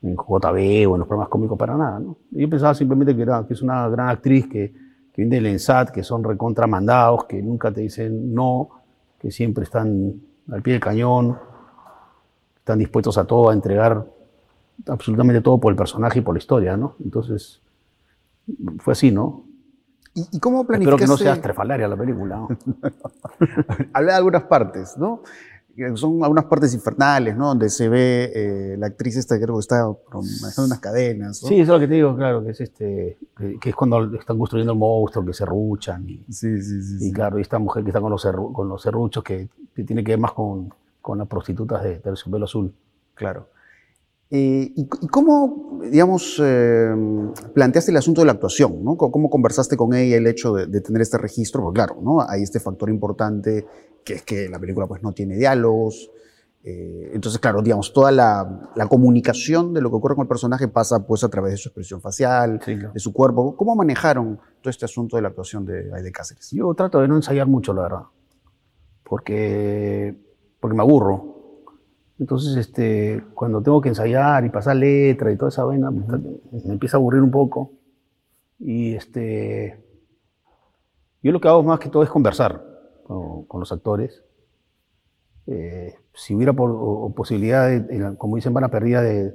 en 0.01 0.15
JB 0.15 0.89
o 0.89 0.95
en 0.95 0.99
los 0.99 1.07
programas 1.07 1.29
cómicos 1.29 1.57
para 1.57 1.75
nada, 1.75 1.99
¿no? 1.99 2.17
Yo 2.31 2.49
pensaba 2.49 2.73
simplemente 2.73 3.15
que, 3.15 3.21
era, 3.21 3.45
que 3.45 3.53
es 3.53 3.61
una 3.61 3.87
gran 3.89 4.09
actriz 4.09 4.47
que, 4.47 4.71
que 4.71 5.21
vienen 5.21 5.43
del 5.43 5.45
ENSAT, 5.53 5.91
que 5.91 6.03
son 6.03 6.23
recontramandados, 6.23 7.25
que 7.25 7.41
nunca 7.41 7.71
te 7.71 7.81
dicen 7.81 8.33
no, 8.33 8.69
que 9.19 9.31
siempre 9.31 9.63
están 9.63 10.21
al 10.51 10.61
pie 10.61 10.73
del 10.73 10.81
cañón, 10.81 11.37
están 12.57 12.79
dispuestos 12.79 13.17
a 13.17 13.25
todo, 13.25 13.49
a 13.49 13.53
entregar 13.53 14.05
absolutamente 14.87 15.41
todo 15.41 15.59
por 15.59 15.71
el 15.71 15.77
personaje 15.77 16.19
y 16.19 16.21
por 16.21 16.35
la 16.35 16.39
historia, 16.39 16.77
¿no? 16.77 16.95
Entonces, 17.03 17.61
fue 18.79 18.91
así, 18.93 19.11
¿no? 19.11 19.43
¿Y, 20.13 20.39
cómo 20.39 20.65
planificaste? 20.65 21.03
Espero 21.03 21.17
que 21.17 21.23
no 21.23 21.23
sea 21.23 21.33
estrefalaria 21.33 21.87
la 21.87 21.95
película. 21.95 22.37
¿no? 22.37 22.47
Hablé 23.93 24.11
de 24.11 24.17
algunas 24.17 24.43
partes, 24.43 24.97
¿no? 24.97 25.21
Son 25.95 26.23
algunas 26.23 26.45
partes 26.45 26.73
infernales, 26.73 27.35
¿no? 27.37 27.47
Donde 27.47 27.69
se 27.69 27.87
ve 27.87 28.31
eh, 28.33 28.75
la 28.77 28.87
actriz 28.87 29.15
esta, 29.17 29.39
creo 29.39 29.55
que 29.55 29.59
está 29.59 29.85
manejando 30.13 30.65
unas 30.65 30.79
cadenas. 30.79 31.41
¿no? 31.43 31.49
Sí, 31.49 31.55
eso 31.55 31.63
es 31.63 31.67
lo 31.69 31.79
que 31.79 31.87
te 31.87 31.93
digo, 31.95 32.15
claro, 32.15 32.43
que 32.43 32.51
es 32.51 32.61
este, 32.61 33.17
que, 33.37 33.59
que 33.59 33.69
es 33.69 33.75
cuando 33.75 34.15
están 34.15 34.37
construyendo 34.37 34.73
el 34.73 34.79
monstruo, 34.79 35.25
que 35.25 35.33
se 35.33 35.45
ruchan. 35.45 36.07
Y, 36.09 36.25
sí, 36.29 36.61
sí, 36.61 36.81
sí. 36.81 36.95
y 36.95 36.99
sí. 37.07 37.11
claro, 37.13 37.37
y 37.37 37.41
esta 37.41 37.59
mujer 37.59 37.83
que 37.83 37.89
está 37.89 38.01
con 38.01 38.11
los, 38.11 38.25
serru- 38.25 38.51
con 38.51 38.67
los 38.67 38.81
serruchos, 38.81 39.23
que, 39.23 39.49
que 39.75 39.83
tiene 39.83 40.03
que 40.03 40.13
ver 40.13 40.19
más 40.19 40.33
con, 40.33 40.73
con 41.01 41.17
las 41.19 41.27
prostitutas 41.27 41.83
de 41.83 41.95
Terciopelo 41.99 42.45
Azul. 42.45 42.73
Claro. 43.13 43.49
Eh, 44.29 44.73
¿y, 44.75 44.81
y 45.01 45.07
cómo, 45.07 45.79
digamos, 45.89 46.41
eh, 46.43 46.93
planteaste 47.53 47.91
el 47.91 47.97
asunto 47.97 48.19
de 48.21 48.25
la 48.25 48.33
actuación? 48.33 48.83
¿no? 48.83 48.97
¿Cómo 48.97 49.11
cómo 49.11 49.29
conversaste 49.29 49.77
con 49.77 49.93
ella 49.93 50.17
el 50.17 50.27
hecho 50.27 50.53
de, 50.53 50.65
de 50.67 50.81
tener 50.81 51.01
este 51.01 51.17
registro? 51.17 51.61
Porque 51.61 51.77
claro, 51.77 51.97
¿no? 52.01 52.21
hay 52.27 52.43
este 52.43 52.59
factor 52.59 52.89
importante 52.89 53.65
que 54.07 54.13
es 54.15 54.23
que 54.23 54.47
la 54.49 54.57
película 54.59 54.87
pues, 54.87 55.03
no 55.03 55.11
tiene 55.11 55.35
diálogos. 55.35 56.09
eh, 56.63 57.11
entonces, 57.13 57.39
claro, 57.39 57.61
digamos, 57.61 57.93
toda 57.93 58.11
la, 58.11 58.71
la 58.75 58.87
comunicación 58.87 59.73
de 59.73 59.81
lo 59.81 59.89
que 59.89 59.95
ocurre 59.97 60.15
con 60.15 60.23
el 60.23 60.27
personaje 60.27 60.67
pasa 60.67 61.05
pues, 61.05 61.23
a 61.23 61.29
través 61.29 61.51
de 61.51 61.57
su 61.57 61.69
expresión 61.69 62.01
facial, 62.01 62.59
Sí, 62.65 62.75
claro. 62.77 62.93
de 62.93 62.99
su 62.99 63.13
cuerpo. 63.13 63.55
¿Cómo 63.55 63.75
manejaron 63.75 64.39
todo 64.61 64.69
este 64.69 64.85
asunto 64.85 65.15
de 65.17 65.21
la 65.21 65.27
actuación 65.29 65.65
de 65.65 65.93
Aide 65.93 66.11
Cáceres? 66.11 66.49
Yo 66.51 66.73
trato 66.73 66.99
de 67.01 67.07
no 67.07 67.15
ensayar 67.17 67.47
mucho, 67.47 67.73
la 67.73 67.81
verdad, 67.83 68.03
porque, 69.03 70.15
porque 70.59 70.75
me 70.75 70.81
aburro. 70.83 71.35
Entonces, 72.19 72.55
este, 72.57 73.23
cuando 73.35 73.61
tengo 73.61 73.79
que 73.79 73.89
ensayar 73.89 74.43
y 74.43 74.49
pasar 74.49 74.75
letra 74.75 75.31
y 75.31 75.37
toda 75.37 75.49
esa 75.49 75.63
vaina, 75.65 75.91
me 75.91 76.03
me 76.65 76.73
empieza 76.73 76.97
a 76.97 76.99
aburrir 76.99 77.21
un 77.21 77.31
poco. 77.31 77.71
Y 78.59 78.95
este, 78.95 79.85
yo 81.21 81.31
lo 81.31 81.39
que 81.39 81.47
hago 81.47 81.61
más 81.63 81.79
que 81.79 81.89
todo 81.89 82.01
es 82.03 82.09
conversar 82.09 82.65
con, 83.07 83.45
con 83.45 83.59
los 83.59 83.71
actores. 83.71 84.23
Eh, 85.47 85.95
si 86.13 86.35
hubiera 86.35 86.53
por- 86.53 86.71
o- 86.71 87.09
posibilidad, 87.15 87.67
de, 87.69 88.15
como 88.17 88.35
dicen, 88.35 88.53
van 88.53 88.65
a 88.65 88.69
perdida 88.69 89.01
de, 89.01 89.31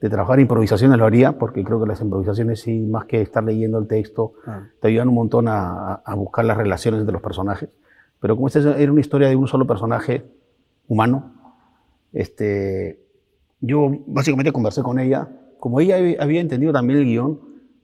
de 0.00 0.10
trabajar 0.10 0.38
improvisaciones, 0.38 0.96
lo 0.98 1.06
haría, 1.06 1.38
porque 1.38 1.64
creo 1.64 1.80
que 1.80 1.88
las 1.88 2.00
improvisaciones 2.00 2.60
sí, 2.60 2.80
más 2.80 3.06
que 3.06 3.20
estar 3.20 3.42
leyendo 3.42 3.78
el 3.78 3.86
texto, 3.88 4.34
te 4.80 4.88
ayudan 4.88 5.08
un 5.08 5.14
montón 5.14 5.48
a, 5.48 5.94
a- 5.94 6.14
buscar 6.14 6.44
las 6.44 6.56
relaciones 6.56 7.00
entre 7.00 7.12
los 7.12 7.22
personajes. 7.22 7.68
Pero 8.20 8.36
como 8.36 8.46
esta 8.48 8.78
era 8.78 8.92
una 8.92 9.00
historia 9.00 9.28
de 9.28 9.36
un 9.36 9.48
solo 9.48 9.66
personaje 9.66 10.24
humano, 10.88 11.32
este, 12.12 13.00
yo 13.60 13.90
básicamente 14.06 14.52
conversé 14.52 14.82
con 14.82 14.98
ella. 14.98 15.28
Como 15.58 15.80
ella 15.80 15.96
había- 15.96 16.22
había 16.22 16.40
entendido 16.40 16.72
también 16.72 17.00
el 17.00 17.04
guion, 17.06 17.40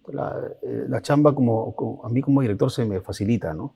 la, 0.08 0.36
eh, 0.62 0.84
la 0.88 1.00
chamba 1.02 1.34
como, 1.34 1.74
como- 1.74 2.04
a 2.04 2.08
mí 2.08 2.20
como 2.22 2.40
director 2.42 2.70
se 2.70 2.84
me 2.84 3.00
facilita, 3.00 3.54
¿no? 3.54 3.74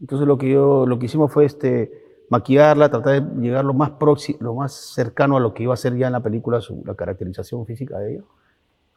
Entonces 0.00 0.26
lo 0.26 0.38
que, 0.38 0.50
yo, 0.50 0.86
lo 0.86 0.98
que 0.98 1.06
hicimos 1.06 1.30
fue 1.32 1.44
este, 1.44 1.92
maquillarla, 2.30 2.88
tratar 2.90 3.22
de 3.22 3.40
llegar 3.42 3.64
lo 3.64 3.74
más, 3.74 3.90
proxi- 3.92 4.38
lo 4.40 4.54
más 4.54 4.72
cercano 4.72 5.36
a 5.36 5.40
lo 5.40 5.52
que 5.52 5.62
iba 5.64 5.74
a 5.74 5.76
ser 5.76 5.96
ya 5.96 6.06
en 6.06 6.12
la 6.14 6.20
película 6.20 6.60
su- 6.60 6.82
la 6.86 6.94
caracterización 6.94 7.66
física 7.66 7.98
de 7.98 8.14
ella. 8.14 8.22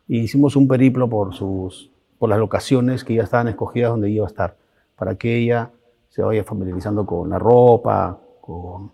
Y 0.07 0.19
hicimos 0.19 0.55
un 0.55 0.67
periplo 0.67 1.09
por, 1.09 1.33
sus, 1.33 1.89
por 2.19 2.29
las 2.29 2.39
locaciones 2.39 3.03
que 3.03 3.15
ya 3.15 3.23
estaban 3.23 3.47
escogidas 3.47 3.91
donde 3.91 4.09
iba 4.09 4.25
a 4.25 4.27
estar, 4.27 4.55
para 4.95 5.15
que 5.15 5.37
ella 5.37 5.71
se 6.09 6.21
vaya 6.21 6.43
familiarizando 6.43 7.05
con 7.05 7.29
la 7.29 7.39
ropa, 7.39 8.19
con, 8.39 8.91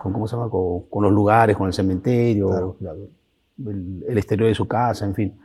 con, 0.00 0.12
¿cómo 0.12 0.26
se 0.28 0.36
llama? 0.36 0.48
con, 0.48 0.82
con 0.88 1.02
los 1.02 1.12
lugares, 1.12 1.56
con 1.56 1.66
el 1.66 1.72
cementerio, 1.72 2.48
Claro. 2.48 2.76
la- 2.80 2.92
el, 3.70 4.04
el 4.08 4.18
exterior 4.18 4.48
de 4.48 4.54
su 4.54 4.66
casa, 4.66 5.04
en 5.04 5.14
fin. 5.14 5.38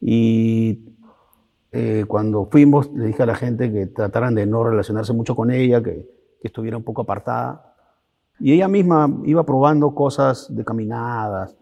Y 0.00 0.78
eh, 1.72 2.04
cuando 2.06 2.46
fuimos, 2.46 2.90
le 2.92 3.06
dije 3.06 3.22
a 3.22 3.26
la 3.26 3.34
gente 3.34 3.72
que 3.72 3.86
trataran 3.86 4.34
de 4.34 4.46
no 4.46 4.64
relacionarse 4.64 5.12
mucho 5.12 5.34
con 5.36 5.50
ella, 5.50 5.82
que, 5.82 6.08
que 6.40 6.48
estuviera 6.48 6.76
un 6.76 6.82
poco 6.84 7.02
apartada. 7.02 7.74
Y 8.38 8.52
ella 8.52 8.68
misma 8.68 9.10
iba 9.24 9.44
probando 9.44 9.94
cosas 9.94 10.54
de 10.54 10.64
caminadas. 10.64 11.56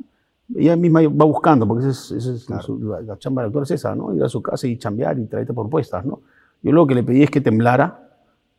Ella 0.54 0.76
misma 0.76 1.00
va 1.02 1.24
buscando, 1.24 1.66
porque 1.66 1.88
esa 1.88 2.16
es, 2.16 2.26
es 2.26 2.46
su- 2.60 2.78
la, 2.78 3.00
la 3.00 3.18
chamba 3.18 3.42
del 3.42 3.48
actor 3.48 3.62
es 3.62 3.70
esa, 3.72 3.94
¿no? 3.94 4.14
Ir 4.14 4.22
a 4.22 4.28
su 4.28 4.42
casa 4.42 4.66
y 4.66 4.76
chambear 4.76 5.18
y 5.18 5.26
traerte 5.26 5.52
propuestas, 5.54 6.04
¿no? 6.04 6.20
Yo 6.62 6.72
lo 6.72 6.86
que 6.86 6.94
le 6.94 7.02
pedí 7.02 7.22
es 7.22 7.30
que 7.30 7.40
temblara, 7.40 8.10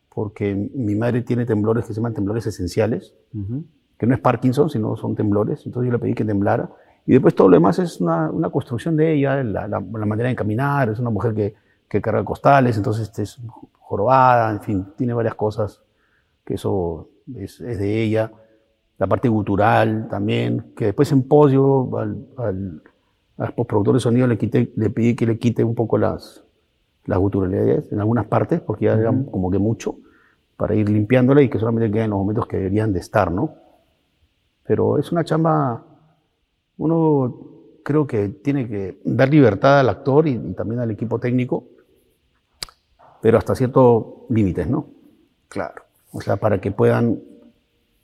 porque 0.09 0.55
mi 0.73 0.95
madre 0.95 1.21
tiene 1.21 1.45
temblores 1.45 1.85
que 1.85 1.93
se 1.93 1.99
llaman 1.99 2.13
temblores 2.13 2.45
esenciales, 2.47 3.13
que 3.97 4.05
no 4.07 4.13
es 4.15 4.19
Parkinson, 4.21 4.69
sino 4.69 4.95
son 4.95 5.15
temblores. 5.15 5.65
Entonces 5.65 5.87
yo 5.87 5.91
le 5.93 5.99
pedí 5.99 6.13
que 6.13 6.25
temblara. 6.25 6.69
Y 7.05 7.13
después 7.13 7.35
todo 7.35 7.49
lo 7.49 7.55
demás 7.55 7.77
es 7.79 8.01
una, 8.01 8.29
una 8.31 8.49
construcción 8.49 8.95
de 8.97 9.13
ella, 9.13 9.43
la, 9.43 9.67
la- 9.67 9.79
la 9.79 10.05
manera 10.05 10.29
de 10.29 10.35
caminar, 10.35 10.89
es 10.89 10.99
una 10.99 11.09
mujer 11.11 11.33
que, 11.35 11.55
que 11.87 12.01
carga 12.01 12.23
costales, 12.25 12.77
entonces 12.77 13.11
es 13.19 13.37
jorobada, 13.79 14.51
en 14.51 14.61
fin, 14.61 14.87
tiene 14.97 15.13
varias 15.13 15.35
cosas 15.35 15.81
que 16.45 16.55
eso 16.55 17.09
es, 17.37 17.61
es 17.61 17.79
de 17.79 18.03
ella. 18.03 18.31
La 18.97 19.07
parte 19.07 19.27
gutural 19.29 20.07
también, 20.09 20.73
que 20.75 20.85
después 20.85 21.11
en 21.11 21.23
pos 21.27 21.51
yo 21.51 21.89
al, 21.97 22.17
al, 22.37 22.81
al 23.37 23.53
postproductor 23.53 23.95
de 23.95 23.99
sonido 23.99 24.27
le, 24.27 24.37
quité, 24.37 24.71
le 24.75 24.89
pedí 24.89 25.15
que 25.15 25.25
le 25.25 25.37
quite 25.37 25.63
un 25.63 25.75
poco 25.75 25.97
las, 25.97 26.43
las 27.05 27.19
guturalidades 27.19 27.91
en 27.91 27.99
algunas 27.99 28.25
partes, 28.27 28.61
porque 28.61 28.85
ya 28.85 28.93
eran 28.93 29.25
como 29.25 29.51
que 29.51 29.59
mucho, 29.59 29.97
para 30.57 30.75
ir 30.75 30.89
limpiándola 30.89 31.41
y 31.41 31.49
que 31.49 31.59
solamente 31.59 31.91
queden 31.91 32.11
los 32.11 32.19
momentos 32.19 32.47
que 32.47 32.57
deberían 32.57 32.93
de 32.93 32.99
estar, 32.99 33.31
¿no? 33.31 33.55
Pero 34.63 34.97
es 34.97 35.11
una 35.11 35.23
chamba, 35.23 35.83
uno 36.77 37.37
creo 37.83 38.07
que 38.07 38.29
tiene 38.29 38.67
que 38.67 38.99
dar 39.05 39.29
libertad 39.29 39.79
al 39.79 39.89
actor 39.89 40.27
y, 40.27 40.31
y 40.31 40.53
también 40.53 40.81
al 40.81 40.91
equipo 40.91 41.19
técnico, 41.19 41.65
pero 43.21 43.37
hasta 43.37 43.55
ciertos 43.55 44.05
límites, 44.29 44.67
¿no? 44.67 44.87
Claro, 45.47 45.83
O 46.11 46.21
sea, 46.21 46.35
para 46.37 46.59
que 46.59 46.71
puedan, 46.71 47.19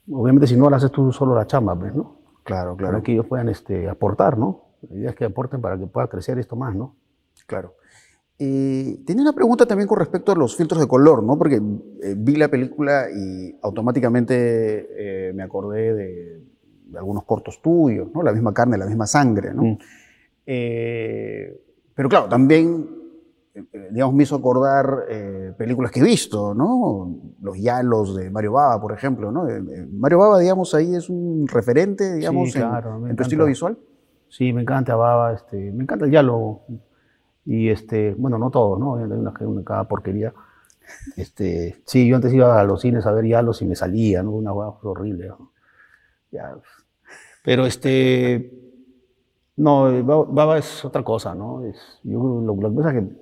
obviamente 0.09 0.47
si 0.47 0.55
no 0.55 0.69
la 0.69 0.77
haces 0.77 0.91
tú 0.91 1.11
solo 1.11 1.35
la 1.35 1.47
chamba, 1.47 1.77
pues, 1.77 1.93
¿no? 1.93 2.17
claro, 2.43 2.75
Para 2.75 2.89
claro. 2.89 3.03
que 3.03 3.13
ellos 3.13 3.25
puedan 3.27 3.49
este, 3.49 3.89
aportar, 3.89 4.37
¿no? 4.37 4.65
La 4.89 4.97
idea 4.97 5.09
es 5.11 5.15
que 5.15 5.25
aporten 5.25 5.61
para 5.61 5.77
que 5.77 5.85
pueda 5.87 6.07
crecer 6.07 6.39
esto 6.39 6.55
más, 6.55 6.75
¿no? 6.75 6.95
Claro. 7.45 7.75
Eh, 8.39 8.99
tenía 9.05 9.21
una 9.21 9.33
pregunta 9.33 9.67
también 9.67 9.87
con 9.87 9.99
respecto 9.99 10.31
a 10.31 10.35
los 10.35 10.55
filtros 10.55 10.81
de 10.81 10.87
color, 10.87 11.21
¿no? 11.21 11.37
Porque 11.37 11.57
eh, 11.57 12.15
vi 12.17 12.35
la 12.35 12.47
película 12.47 13.05
y 13.15 13.55
automáticamente 13.61 15.27
eh, 15.29 15.33
me 15.33 15.43
acordé 15.43 15.93
de 15.93 16.43
algunos 16.95 17.23
cortos 17.23 17.61
tuyos, 17.61 18.09
¿no? 18.13 18.21
La 18.23 18.31
misma 18.31 18.53
carne, 18.53 18.77
la 18.77 18.85
misma 18.85 19.07
sangre, 19.07 19.53
¿no? 19.53 19.63
Mm. 19.63 19.77
Eh, 20.45 21.61
pero 21.93 22.09
claro, 22.09 22.27
también, 22.27 22.87
eh, 23.53 23.89
digamos, 23.91 24.15
me 24.15 24.23
hizo 24.23 24.35
acordar 24.35 25.05
eh, 25.09 25.53
películas 25.57 25.91
que 25.91 25.99
he 25.99 26.03
visto, 26.03 26.53
¿no? 26.53 27.15
Los 27.41 27.57
Yalos 27.59 28.15
de 28.15 28.29
Mario 28.29 28.53
Baba, 28.53 28.81
por 28.81 28.93
ejemplo, 28.93 29.31
¿no? 29.31 29.47
Eh, 29.47 29.57
eh, 29.57 29.87
Mario 29.91 30.19
Baba, 30.19 30.39
digamos, 30.39 30.73
ahí 30.73 30.95
es 30.95 31.09
un 31.09 31.47
referente, 31.47 32.13
digamos, 32.15 32.55
en- 32.55 32.61
claro, 32.61 32.99
me 32.99 33.09
en, 33.11 33.15
tu 33.15 33.23
estilo 33.23 33.45
visual. 33.45 33.77
Sí, 34.29 34.53
me 34.53 34.61
encanta 34.61 34.95
Baba, 34.95 35.33
este, 35.33 35.71
me 35.71 35.83
encanta 35.83 36.05
el 36.05 36.11
Yalo. 36.11 36.61
Y 37.45 37.69
este, 37.69 38.13
bueno, 38.17 38.37
no 38.37 38.49
todos, 38.49 38.79
¿no? 38.79 38.95
Hay 38.95 39.03
una, 39.03 39.33
una 39.39 39.63
cada 39.63 39.87
porquería. 39.87 40.33
Este, 41.15 41.81
sí, 41.85 42.07
yo 42.07 42.15
antes 42.15 42.33
iba 42.33 42.59
a 42.59 42.63
los 42.63 42.81
cines 42.81 43.05
a 43.05 43.11
ver 43.11 43.25
Yalos 43.25 43.61
y 43.61 43.65
me 43.65 43.75
salía, 43.75 44.23
¿no? 44.23 44.31
Una 44.31 44.53
hueá 44.53 44.69
horrible. 44.83 45.27
¿no? 45.27 45.51
Ya. 46.31 46.55
Pero 47.43 47.65
este, 47.65 48.51
no, 49.57 50.03
Baba 50.27 50.57
es 50.57 50.83
otra 50.85 51.03
cosa, 51.03 51.35
¿no? 51.35 51.63
Es, 51.63 51.75
yo 52.03 52.19
creo 52.19 52.41
lo, 52.41 52.55
lo 52.55 52.69
que 52.69 52.75
pasa 52.77 52.89
es 52.97 53.03
que 53.03 53.15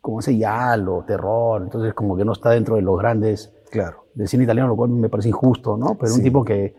como 0.00 0.20
ese 0.20 0.36
Yalo, 0.36 1.04
terror, 1.06 1.62
entonces 1.62 1.94
como 1.94 2.16
que 2.16 2.24
no 2.24 2.32
está 2.32 2.50
dentro 2.50 2.76
de 2.76 2.82
los 2.82 2.98
grandes 2.98 3.52
Claro. 3.70 4.04
del 4.14 4.28
cine 4.28 4.44
italiano, 4.44 4.68
lo 4.68 4.76
cual 4.76 4.90
me 4.90 5.08
parece 5.08 5.30
injusto, 5.30 5.76
¿no? 5.76 5.94
Pero 5.98 6.12
Sí. 6.12 6.18
un 6.18 6.24
tipo 6.24 6.44
que, 6.44 6.74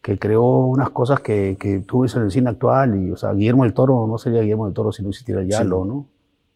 que 0.00 0.18
creó 0.18 0.66
unas 0.66 0.90
cosas 0.90 1.20
que, 1.20 1.56
que 1.60 1.80
tú 1.80 2.00
ves 2.00 2.14
en 2.16 2.22
el 2.22 2.30
cine 2.30 2.50
actual 2.50 2.96
y, 3.06 3.10
o 3.10 3.16
sea, 3.16 3.32
Guillermo 3.32 3.64
del 3.64 3.74
Toro 3.74 4.06
no 4.06 4.16
sería 4.18 4.40
Guillermo 4.40 4.64
del 4.64 4.74
Toro 4.74 4.92
si 4.92 5.02
no 5.02 5.10
existiera 5.10 5.42
el 5.42 5.48
Yalo, 5.48 5.84
¿no? 5.84 5.94
O 5.94 6.06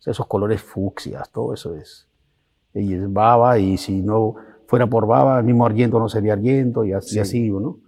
sea, 0.01 0.13
esos 0.13 0.27
colores 0.27 0.63
fucsias, 0.63 1.31
todo 1.31 1.53
eso 1.55 1.75
es, 1.75 2.07
y 2.75 2.95
es 2.95 3.13
Baba 3.13 3.59
y 3.59 3.77
si 3.77 4.01
no 4.01 4.35
fuera 4.67 4.87
por 4.87 5.07
Baba, 5.07 5.39
el 5.39 5.45
mismo 5.45 5.67
Argento 5.67 5.99
no 5.99 6.09
sería 6.09 6.33
Argento 6.35 6.85
y 6.85 6.93
así, 6.93 7.11
Sí. 7.11 7.17
y 7.17 7.21
así, 7.21 7.51
¿no? 7.51 7.79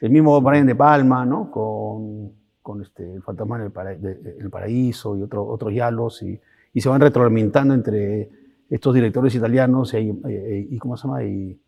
El 0.00 0.10
mismo 0.10 0.40
Brian 0.40 0.66
de 0.66 0.74
Palma, 0.74 1.24
¿no? 1.24 1.50
Con, 1.50 2.32
con 2.62 2.82
este, 2.82 3.14
El 3.14 3.22
fantasma 3.22 3.56
en 3.56 3.62
el, 3.62 3.70
para- 3.70 3.94
de- 3.94 4.36
el 4.38 4.50
paraíso 4.50 5.16
y 5.16 5.22
otro, 5.22 5.46
otros 5.46 5.72
Yalos 5.72 6.22
y, 6.22 6.38
y 6.72 6.80
se 6.80 6.88
van 6.88 7.00
retroalimentando 7.00 7.74
entre 7.74 8.28
estos 8.68 8.94
directores 8.94 9.34
italianos 9.34 9.94
y, 9.94 9.98
y- 9.98 10.68
y- 10.70 10.78
¿cómo 10.78 10.96
se 10.96 11.06
llama? 11.06 11.22
Y, 11.24 11.58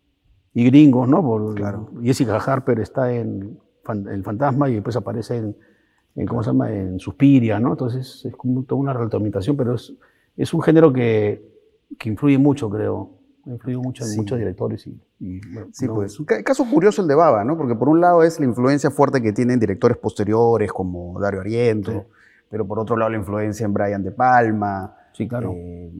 gringos, 0.54 1.08
¿no? 1.08 1.22
Por, 1.22 1.54
Claro. 1.54 1.90
Jessica 2.02 2.36
Harper 2.36 2.80
está 2.80 3.12
en 3.12 3.58
El 3.88 4.24
Fantasma 4.24 4.68
y 4.68 4.74
después 4.74 4.96
aparece 4.96 5.36
en, 5.36 5.56
en, 6.16 6.26
¿cómo 6.26 6.42
se 6.42 6.50
llama? 6.50 6.72
En 6.72 6.98
Suspiria, 6.98 7.60
¿no? 7.60 7.70
Entonces 7.70 8.24
es 8.24 8.34
como 8.34 8.64
toda 8.64 8.80
una 8.80 8.92
retroalimentación, 8.92 9.56
pero 9.56 9.74
es, 9.76 9.94
es 10.36 10.52
un 10.52 10.60
género 10.62 10.92
que, 10.92 11.42
que 11.98 12.08
influye 12.08 12.36
mucho, 12.38 12.68
creo. 12.68 13.10
Ha 13.48 13.52
influido 13.52 13.80
mucho 13.80 14.04
Sí. 14.04 14.16
muchos 14.18 14.38
directores 14.38 14.86
y... 14.86 15.00
y, 15.20 15.40
bueno, 15.52 15.68
Sí, 15.72 15.86
no- 15.86 15.94
pues. 15.94 16.18
Caso 16.44 16.64
curioso 16.70 17.02
el 17.02 17.08
de 17.08 17.14
Baba, 17.14 17.44
¿no? 17.44 17.56
Porque 17.56 17.74
por 17.74 17.88
un 17.88 18.00
lado 18.00 18.22
es 18.22 18.38
la 18.38 18.46
influencia 18.46 18.90
fuerte 18.90 19.22
que 19.22 19.32
tienen 19.32 19.58
directores 19.58 19.96
posteriores 19.96 20.72
como 20.72 21.18
Dario 21.20 21.40
Argento, 21.40 21.92
Sí. 21.92 21.98
pero 22.50 22.66
por 22.66 22.78
otro 22.78 22.96
lado 22.96 23.10
la 23.10 23.16
influencia 23.18 23.64
en 23.64 23.72
Brian 23.72 24.02
De 24.02 24.10
Palma. 24.10 24.94
Sí, 25.12 25.26
claro. 25.26 25.52
eh, 25.54 25.90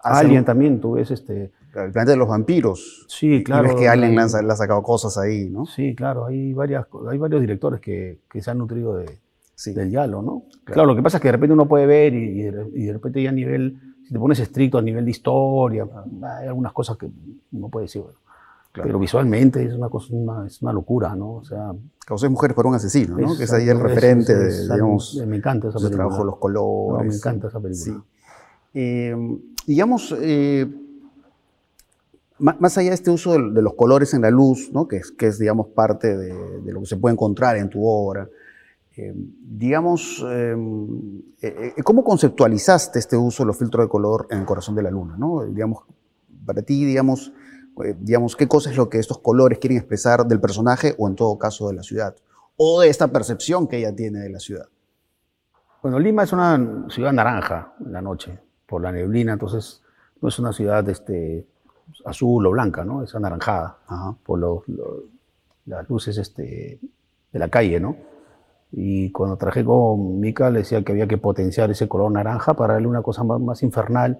Alien 0.00 0.40
un- 0.40 0.44
también, 0.44 0.80
tú 0.80 0.92
ves 0.92 1.10
este... 1.10 1.52
El 1.74 1.90
planeta 1.90 2.10
de 2.10 2.16
los 2.18 2.28
vampiros. 2.28 3.06
Sí, 3.08 3.36
Y 3.36 3.44
claro. 3.44 3.62
ves 3.64 3.74
que 3.76 3.88
Alien 3.88 4.14
le 4.14 4.20
ha 4.22 4.28
sacado 4.56 4.82
cosas 4.82 5.16
ahí, 5.16 5.48
¿no? 5.48 5.64
Sí, 5.64 5.94
claro, 5.94 6.26
hay, 6.26 6.52
varias, 6.52 6.86
hay 7.10 7.16
varios 7.18 7.40
directores 7.40 7.80
que, 7.80 8.18
que 8.30 8.42
se 8.42 8.50
han 8.50 8.58
nutrido 8.58 8.94
de, 8.96 9.18
Sí. 9.54 9.72
del 9.72 9.90
Yalo, 9.90 10.20
¿no? 10.22 10.42
Claro. 10.64 10.86
lo 10.86 10.96
que 10.96 11.02
pasa 11.02 11.16
es 11.16 11.22
que 11.22 11.28
de 11.28 11.32
repente 11.32 11.54
uno 11.54 11.66
puede 11.68 11.86
ver 11.86 12.12
y, 12.14 12.40
y 12.40 12.42
de, 12.42 12.66
y 12.74 12.92
repente 12.92 13.22
ya 13.22 13.30
a 13.30 13.32
nivel, 13.32 13.78
te 14.12 14.18
pones 14.18 14.38
estricto 14.40 14.78
a 14.78 14.82
nivel 14.82 15.04
de 15.04 15.10
historia, 15.10 15.86
hay 16.40 16.46
algunas 16.48 16.72
cosas 16.72 16.96
que 16.96 17.08
uno 17.52 17.68
puede 17.68 17.84
decir, 17.86 18.02
bueno, 18.02 18.18
Claro. 18.72 18.86
pero 18.88 18.98
visualmente 18.98 19.62
es 19.64 19.74
una, 19.74 19.88
cosa, 19.90 20.08
una, 20.12 20.46
es 20.46 20.62
una 20.62 20.72
locura, 20.72 21.14
¿no? 21.14 21.32
O 21.34 21.44
sea, 21.44 21.72
Causé 22.06 22.28
mujeres 22.30 22.54
por 22.54 22.66
un 22.66 22.74
asesino, 22.74 23.18
¿no? 23.18 23.32
es- 23.32 23.38
que 23.38 23.44
es 23.44 23.52
ahí 23.52 23.68
el 23.68 23.76
es- 23.76 23.82
referente 23.82 24.34
de, 24.34 24.62
digamos, 24.62 25.22
me 25.26 25.36
encanta 25.36 25.68
esa 25.68 25.78
película. 25.78 25.96
trabajo, 26.04 26.24
los 26.24 26.36
colores. 26.38 27.04
No, 27.04 27.10
me 27.10 27.14
encanta 27.14 27.48
esa 27.48 27.60
película. 27.60 27.84
Sí. 27.96 28.02
Eh, 28.74 29.14
digamos, 29.66 30.14
eh, 30.18 30.66
más 32.38 32.76
allá 32.78 32.88
de 32.88 32.94
este 32.94 33.10
uso 33.10 33.32
de, 33.34 33.50
de 33.52 33.62
los 33.62 33.74
colores 33.74 34.14
en 34.14 34.22
la 34.22 34.30
luz, 34.30 34.70
¿no? 34.72 34.88
que, 34.88 34.96
es, 34.96 35.12
que 35.12 35.26
es, 35.28 35.38
digamos, 35.38 35.68
parte 35.68 36.16
de, 36.16 36.34
de 36.62 36.72
lo 36.72 36.80
que 36.80 36.86
se 36.86 36.96
puede 36.96 37.12
encontrar 37.12 37.56
en 37.56 37.68
tu 37.68 37.86
obra, 37.86 38.28
eh, 38.96 39.12
digamos, 39.14 40.24
eh, 40.28 40.54
eh, 41.40 41.74
eh, 41.76 41.82
¿cómo 41.82 42.04
conceptualizaste 42.04 42.98
este 42.98 43.16
uso 43.16 43.42
de 43.42 43.46
los 43.48 43.56
filtros 43.58 43.84
de 43.84 43.88
color 43.88 44.26
en 44.30 44.40
el 44.40 44.44
corazón 44.44 44.74
de 44.74 44.82
la 44.82 44.90
luna? 44.90 45.16
¿no? 45.16 45.42
Digamos, 45.44 45.84
para 46.44 46.62
ti, 46.62 46.84
digamos, 46.84 47.32
eh, 47.84 47.94
digamos, 47.98 48.36
¿qué 48.36 48.46
cosa 48.48 48.70
es 48.70 48.76
lo 48.76 48.88
que 48.88 48.98
estos 48.98 49.18
colores 49.18 49.58
quieren 49.58 49.78
expresar 49.78 50.26
del 50.26 50.40
personaje 50.40 50.94
o 50.98 51.08
en 51.08 51.14
todo 51.16 51.38
caso 51.38 51.68
de 51.68 51.74
la 51.74 51.82
ciudad? 51.82 52.14
O 52.56 52.80
de 52.82 52.88
esta 52.88 53.08
percepción 53.08 53.66
que 53.66 53.78
ella 53.78 53.94
tiene 53.96 54.20
de 54.20 54.28
la 54.30 54.38
ciudad. 54.38 54.66
Bueno, 55.82 55.98
Lima 55.98 56.22
es 56.24 56.32
una 56.32 56.86
ciudad 56.90 57.12
naranja 57.12 57.74
en 57.84 57.92
la 57.92 58.02
noche, 58.02 58.38
por 58.66 58.82
la 58.82 58.92
neblina, 58.92 59.32
entonces 59.32 59.82
no 60.20 60.28
es 60.28 60.38
una 60.38 60.52
ciudad 60.52 60.88
este, 60.88 61.46
azul 62.04 62.46
o 62.46 62.50
blanca, 62.50 62.84
¿no? 62.84 63.02
Es 63.02 63.14
anaranjada 63.14 63.78
Ajá. 63.86 64.14
por 64.22 64.38
los- 64.38 64.68
los- 64.68 65.04
las 65.66 65.88
luces 65.88 66.18
este, 66.18 66.78
de 67.32 67.38
la 67.38 67.48
calle, 67.48 67.80
¿no? 67.80 67.96
Y 68.72 69.10
cuando 69.10 69.36
trabajé 69.36 69.64
con 69.64 70.18
Mika 70.20 70.50
le 70.50 70.60
decía 70.60 70.82
que 70.82 70.92
había 70.92 71.06
que 71.06 71.18
potenciar 71.18 71.70
ese 71.70 71.88
color 71.88 72.10
naranja 72.10 72.54
para 72.54 72.74
darle 72.74 72.88
una 72.88 73.02
cosa 73.02 73.22
más, 73.22 73.38
más 73.40 73.62
infernal 73.62 74.18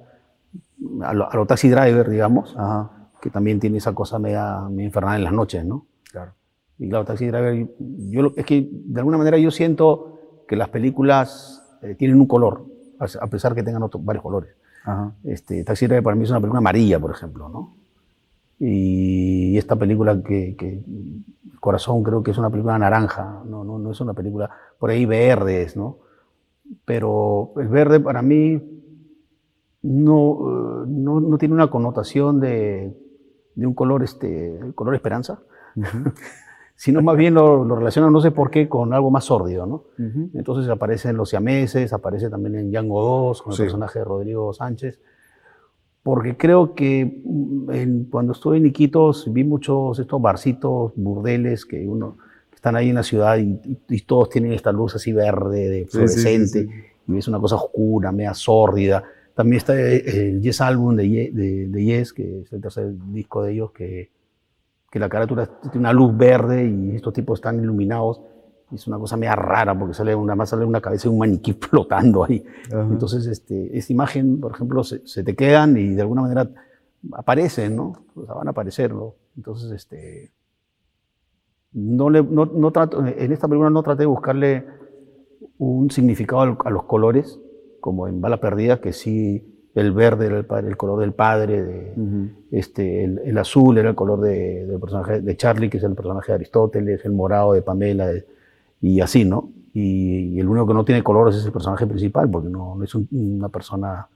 a 1.03 1.15
lo, 1.15 1.31
a 1.31 1.35
lo 1.37 1.47
taxi 1.47 1.69
driver, 1.71 2.09
digamos, 2.11 2.55
Ajá. 2.57 2.91
que 3.21 3.31
también 3.31 3.61
tiene 3.61 3.79
esa 3.79 3.95
cosa 3.95 4.19
media, 4.19 4.61
media 4.71 4.87
infernal 4.87 5.17
en 5.19 5.25
las 5.25 5.33
noches, 5.33 5.65
¿no? 5.65 5.87
Claro. 6.11 6.33
Y 6.79 6.89
claro, 6.89 7.05
Taxi 7.05 7.27
Driver, 7.29 7.69
yo 8.11 8.33
es 8.37 8.45
que 8.45 8.69
de 8.71 8.99
alguna 9.01 9.17
manera 9.17 9.39
yo 9.39 9.51
siento 9.53 10.19
que 10.49 10.57
las 10.57 10.69
películas 10.69 11.63
eh, 11.83 11.95
tienen 11.95 12.19
un 12.21 12.27
color, 12.27 12.65
a 12.99 13.27
pesar 13.29 13.55
que 13.55 13.63
tengan 13.63 13.83
otros- 13.85 14.05
varios 14.05 14.23
colores. 14.23 14.51
Ajá. 14.85 15.13
Este, 15.23 15.63
Taxi 15.65 15.87
Driver 15.87 16.03
para 16.03 16.17
mí 16.17 16.25
es 16.25 16.31
una 16.31 16.41
película 16.41 16.59
amarilla, 16.59 16.99
por 16.99 17.13
ejemplo, 17.13 17.49
¿no? 17.49 17.77
Y 18.59 19.57
esta 19.59 19.77
película 19.77 20.23
que, 20.23 20.55
que 20.57 20.83
Corazón 21.61 22.03
creo 22.03 22.23
que 22.23 22.31
es 22.33 22.39
una 22.39 22.51
película 22.51 22.79
naranja, 22.79 23.43
no, 23.47 23.65
no, 23.65 23.79
no 23.79 23.91
es 23.91 24.01
una 24.01 24.15
película, 24.15 24.51
por 24.79 24.91
ahí 24.91 25.05
verdes, 25.07 25.77
¿no? 25.77 25.99
Pero 26.85 27.53
el 27.57 27.69
verde 27.69 28.01
para 28.01 28.23
mí 28.23 28.61
no, 29.83 30.83
eh, 30.83 30.85
no, 30.89 31.21
no 31.21 31.39
tiene 31.39 31.55
una 31.55 31.71
connotación 31.71 32.41
de, 32.41 32.97
de 33.55 33.67
un 33.67 33.75
color, 33.75 34.03
este, 34.05 34.59
color 34.75 34.95
esperanza, 34.95 35.41
sino 36.77 37.03
más 37.03 37.17
bien 37.17 37.35
lo, 37.35 37.65
lo 37.65 37.77
relaciona, 37.77 38.11
no 38.11 38.21
sé 38.21 38.31
por 38.31 38.51
qué, 38.51 38.69
con 38.69 38.93
algo 38.95 39.11
más 39.11 39.25
sórdido, 39.25 39.67
¿no? 39.67 39.85
Ujú. 39.99 40.31
Entonces 40.35 40.71
aparecen 40.71 41.17
los 41.17 41.31
siameses, 41.31 41.93
aparece 41.93 42.31
también 42.31 42.57
en 42.57 42.71
Django 42.71 43.03
2 43.03 43.43
con 43.43 43.53
el 43.53 43.57
Sí. 43.57 43.63
personaje 43.65 43.99
de 44.01 44.05
Rodrigo 44.05 44.53
Sánchez. 44.53 45.01
Porque 46.03 46.37
creo 46.37 46.75
que 46.75 47.21
mm, 47.25 47.71
en- 47.71 48.05
cuando 48.05 48.33
estuve 48.33 48.57
en 48.57 48.67
Iquitos 48.67 49.33
vi 49.33 49.45
muchos 49.45 49.99
estos 49.99 50.21
barcitos, 50.21 50.93
burdeles 50.97 51.65
que 51.65 51.87
uno 51.87 52.17
que 52.51 52.57
están 52.57 52.75
ahí 52.77 52.89
en 52.89 52.97
la 52.97 53.03
ciudad 53.03 53.39
y, 53.39 53.59
y- 53.65 53.79
y 53.89 54.01
todos 54.01 54.29
tienen 54.31 54.53
esta 54.53 54.73
luz 54.73 54.95
así 54.97 55.13
verde, 55.13 55.69
de 55.69 55.79
Sí, 55.81 55.85
sí, 55.85 55.89
sí, 55.89 55.97
fluorescente, 55.97 56.63
sí. 56.65 56.69
y 57.13 57.19
es 57.19 57.29
una 57.29 57.39
cosa 57.39 57.57
oscura, 57.57 58.11
media 58.13 58.35
sórdida. 58.35 59.05
También 59.35 59.59
está 59.59 59.79
eh, 59.81 60.03
el 60.31 60.43
Yes 60.43 60.61
Album 60.61 60.97
de, 60.97 61.09
Ye- 61.09 61.31
de, 61.33 61.69
de 61.69 61.85
Yes, 61.85 62.12
que 62.12 62.41
es 62.41 62.53
el 62.53 62.61
tercer 62.61 62.93
disco 63.12 63.43
de 63.43 63.53
ellos, 63.53 63.71
que, 63.73 64.11
que 64.91 64.99
la 64.99 65.09
carátula 65.09 65.47
tiene 65.62 65.79
una 65.79 65.93
luz 65.93 66.15
verde 66.17 66.69
y 66.69 66.97
estos 66.97 67.12
tipos 67.15 67.38
están 67.38 67.61
iluminados. 67.62 68.21
Es 68.73 68.87
una 68.87 68.99
cosa 68.99 69.17
media 69.17 69.35
rara 69.37 69.79
porque 69.79 69.95
sale 69.95 70.15
una, 70.15 70.35
más 70.35 70.49
sale 70.51 70.65
una 70.65 70.81
cabeza 70.81 71.05
de 71.05 71.11
un 71.11 71.19
maniquí 71.19 71.53
flotando 71.61 72.25
ahí. 72.25 72.45
Ajá. 72.69 72.83
Entonces, 72.91 73.27
este, 73.27 73.77
esta 73.77 73.93
imagen, 73.93 74.41
por 74.41 74.53
ejemplo, 74.53 74.83
se, 74.85 75.07
se 75.07 75.23
te 75.23 75.35
quedan 75.37 75.77
y 75.77 75.89
de 75.95 76.01
alguna 76.03 76.23
manera 76.23 76.49
aparecen, 77.13 77.77
¿no? 77.77 77.93
O 78.15 78.25
sea, 78.25 78.35
van 78.35 78.47
a 78.49 78.53
aparecer, 78.53 78.95
¿no? 78.95 79.15
Entonces, 79.37 79.71
este, 79.73 80.31
no 81.73 82.11
le, 82.11 82.23
no, 82.23 82.47
no 82.47 82.71
trato, 82.71 83.05
en 83.05 83.33
esta 83.33 83.49
película 83.49 83.71
no 83.71 83.83
traté 83.83 84.03
de 84.03 84.07
buscarle 84.07 84.65
un 85.59 85.91
significado 85.91 86.57
a 86.65 86.71
los 86.71 86.85
colores, 86.85 87.39
como 87.81 88.09
en 88.09 88.21
Bala 88.21 88.39
Perdida, 88.41 88.81
que 88.81 88.93
sí, 88.93 89.49
el 89.75 89.93
verde 89.93 90.27
era 90.27 90.39
el, 90.39 90.45
padre- 90.45 90.69
el 90.69 90.77
color 90.77 91.01
del 91.01 91.15
padre, 91.15 91.63
de, 91.63 91.95
este, 92.51 93.05
el, 93.05 93.21
el 93.25 93.39
azul 93.39 93.79
era 93.79 93.89
el 93.89 93.95
color 93.95 94.21
de- 94.21 94.67
del 94.67 94.79
personaje 94.79 95.21
de 95.23 95.37
Charlie, 95.37 95.71
que 95.71 95.79
es 95.79 95.85
el 95.85 95.95
personaje 95.95 96.33
de 96.33 96.37
Aristóteles, 96.37 97.05
el 97.05 97.13
morado 97.13 97.55
de 97.55 97.63
Pamela, 97.63 98.07
de- 98.07 98.27
y 98.83 99.01
así, 99.01 99.25
¿no? 99.25 99.51
Y, 99.73 100.38
el 100.38 100.49
único 100.49 100.66
que 100.66 100.75
no 100.75 100.85
tiene 100.85 101.03
colores 101.03 101.37
es 101.37 101.47
el 101.47 101.53
personaje 101.53 101.87
principal, 101.87 102.29
porque 102.29 102.51
no, 102.51 102.75
no 102.75 102.85
es 102.85 102.95
un- 102.95 103.09
una 103.12 103.49
persona 103.49 104.09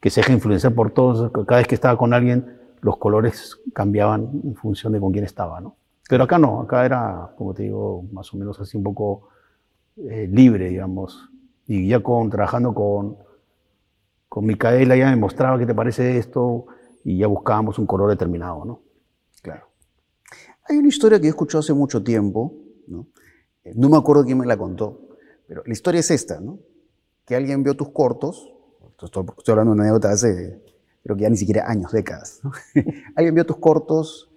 que 0.00 0.10
se 0.10 0.20
deja 0.20 0.32
influenciar 0.32 0.74
por 0.74 0.90
todos. 0.90 1.30
Cada 1.32 1.58
vez 1.58 1.68
que 1.68 1.74
estaba 1.76 1.96
con 1.96 2.12
alguien, 2.12 2.58
los 2.80 2.98
colores 2.98 3.58
cambiaban 3.72 4.28
en 4.44 4.54
función 4.56 4.92
de 4.92 5.00
con 5.00 5.12
quién 5.12 5.24
estaba, 5.24 5.60
¿no? 5.60 5.76
Pero 6.08 6.24
acá 6.24 6.38
no, 6.38 6.60
acá 6.62 6.84
era, 6.84 7.30
como 7.36 7.54
te 7.54 7.64
digo, 7.64 8.04
más 8.12 8.32
o 8.34 8.36
menos 8.36 8.58
así 8.60 8.76
un 8.76 8.82
poco 8.82 9.28
eh, 9.96 10.28
libre, 10.30 10.68
digamos. 10.68 11.30
Y 11.66 11.88
ya 11.88 12.00
con, 12.00 12.30
trabajando 12.30 12.74
con, 12.74 13.16
con 14.28 14.46
Micaela 14.46 14.96
ya 14.96 15.10
me 15.10 15.16
mostraba 15.16 15.58
qué 15.58 15.66
te 15.66 15.74
parece 15.74 16.18
esto 16.18 16.66
y 17.04 17.18
ya 17.18 17.26
buscábamos 17.26 17.78
un 17.78 17.86
color 17.86 18.10
determinado, 18.10 18.64
¿no? 18.64 18.80
Claro. 19.42 19.66
Hay 20.68 20.76
una 20.76 20.88
historia 20.88 21.18
que 21.18 21.24
yo 21.26 21.30
escuché 21.30 21.58
hace 21.58 21.72
mucho 21.72 22.02
tiempo, 22.02 22.54
¿no? 22.86 23.06
Eh, 23.64 23.72
No 23.76 23.88
me 23.88 23.96
acuerdo 23.96 24.24
quién 24.24 24.38
me 24.38 24.46
la 24.46 24.56
contó, 24.56 25.00
pero 25.46 25.62
la 25.66 25.72
historia 25.72 26.00
es 26.00 26.10
esta, 26.10 26.40
¿no? 26.40 26.58
Que 27.24 27.36
alguien 27.36 27.62
vio 27.62 27.74
tus 27.76 27.90
cortos, 27.90 28.52
estoy, 29.02 29.24
estoy 29.36 29.52
hablando 29.52 29.72
de 29.72 29.74
una 29.74 29.84
anécdota 29.84 30.08
de 30.08 30.14
hace, 30.14 30.62
creo 31.02 31.16
que 31.16 31.22
ya 31.22 31.30
ni 31.30 31.36
siquiera 31.36 31.68
años, 31.70 31.92
décadas, 31.92 32.40
¿no? 32.42 32.52
alguien 33.16 33.34
vio 33.34 33.44
tus 33.46 33.58
cortos 33.58 34.30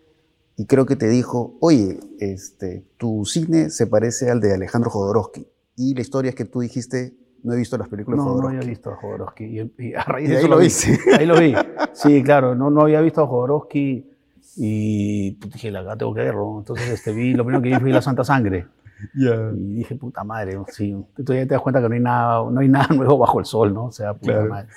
y 0.58 0.66
creo 0.66 0.86
que 0.86 0.96
te 0.96 1.08
dijo, 1.08 1.56
oye, 1.62 2.00
este, 2.20 2.86
tu 2.98 3.26
cine 3.26 3.70
se 3.70 3.88
parece 3.88 4.30
al 4.30 4.42
de 4.42 4.54
Alejandro 4.54 4.90
Jodorowsky. 4.92 5.48
Y 5.78 5.96
la 5.96 6.02
historia 6.02 6.30
es 6.30 6.36
que 6.36 6.46
tú 6.46 6.60
dijiste, 6.60 7.16
no 7.44 7.54
he 7.54 7.58
visto 7.58 7.78
las 7.78 7.88
películas 7.88 8.20
de 8.20 8.24
No, 8.24 8.26
no 8.26 8.34
Jodorowsky. 8.34 8.58
había 8.58 8.70
visto 8.70 8.90
a 8.92 8.96
Jodorowsky. 8.98 9.44
Y, 9.46 9.74
y 9.80 9.94
a 9.96 10.04
raíz 10.04 10.28
Y 10.28 10.32
de 10.32 10.38
ahí 10.38 10.44
eso 10.44 10.48
lo 10.50 10.58
vi. 10.58 10.68
Ahí 11.18 11.26
lo 11.26 11.40
vi. 11.40 11.56
Sí, 11.94 12.22
claro, 12.22 12.54
no, 12.54 12.70
no 12.70 12.82
había 12.82 13.02
visto 13.02 13.22
a 13.24 13.28
Jodorowsky 13.28 14.12
y 14.58 15.32
pues, 15.32 15.54
dije, 15.54 15.72
la 15.72 15.98
tengo 15.98 16.14
que 16.14 16.22
verlo. 16.22 16.58
Entonces 16.60 16.90
este, 16.90 17.12
vi, 17.14 17.34
lo 17.34 17.44
primero 17.44 17.64
que 17.64 17.70
vi 17.70 17.76
fue 17.76 17.90
La 17.90 18.02
Santa 18.02 18.24
Sangre. 18.24 18.68
Y 19.14 19.74
dije, 19.76 19.96
puta 19.96 20.24
madre, 20.24 20.58
sí. 20.70 20.96
Tú 21.16 21.34
ya 21.34 21.42
te 21.42 21.54
das 21.54 21.62
cuenta 21.62 21.82
que 21.82 21.88
no 21.90 21.96
hay 21.96 22.02
nada, 22.02 22.50
no 22.52 22.60
hay 22.60 22.68
nada 22.70 22.88
nuevo 22.96 23.18
bajo 23.18 23.40
el 23.40 23.46
sol, 23.46 23.74
¿no? 23.74 23.86
O 23.86 23.92
sea, 23.92 24.14
puta 24.14 24.34
Claro. 24.34 24.50
madre. 24.50 24.68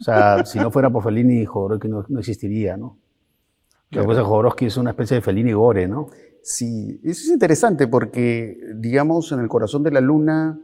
O 0.00 0.04
sea, 0.04 0.44
si 0.44 0.58
no 0.58 0.70
fuera 0.70 0.90
por 0.90 1.02
Fellini, 1.04 1.44
Jodorowsky 1.44 1.88
no, 1.88 2.04
no 2.08 2.18
existiría, 2.18 2.76
¿no? 2.76 2.98
Es 3.90 3.98
que 3.98 4.04
Jodorowsky 4.04 4.66
es 4.66 4.76
una 4.76 4.90
especie 4.90 5.16
de 5.16 5.20
Fellini 5.20 5.52
Gore, 5.52 5.86
¿no? 5.86 6.08
Sí, 6.42 7.00
eso 7.04 7.22
es 7.22 7.28
interesante 7.30 7.86
porque, 7.86 8.58
digamos, 8.74 9.30
en 9.32 9.40
el 9.40 9.48
corazón 9.48 9.82
de 9.84 9.92
la 9.92 10.00
luna 10.00 10.58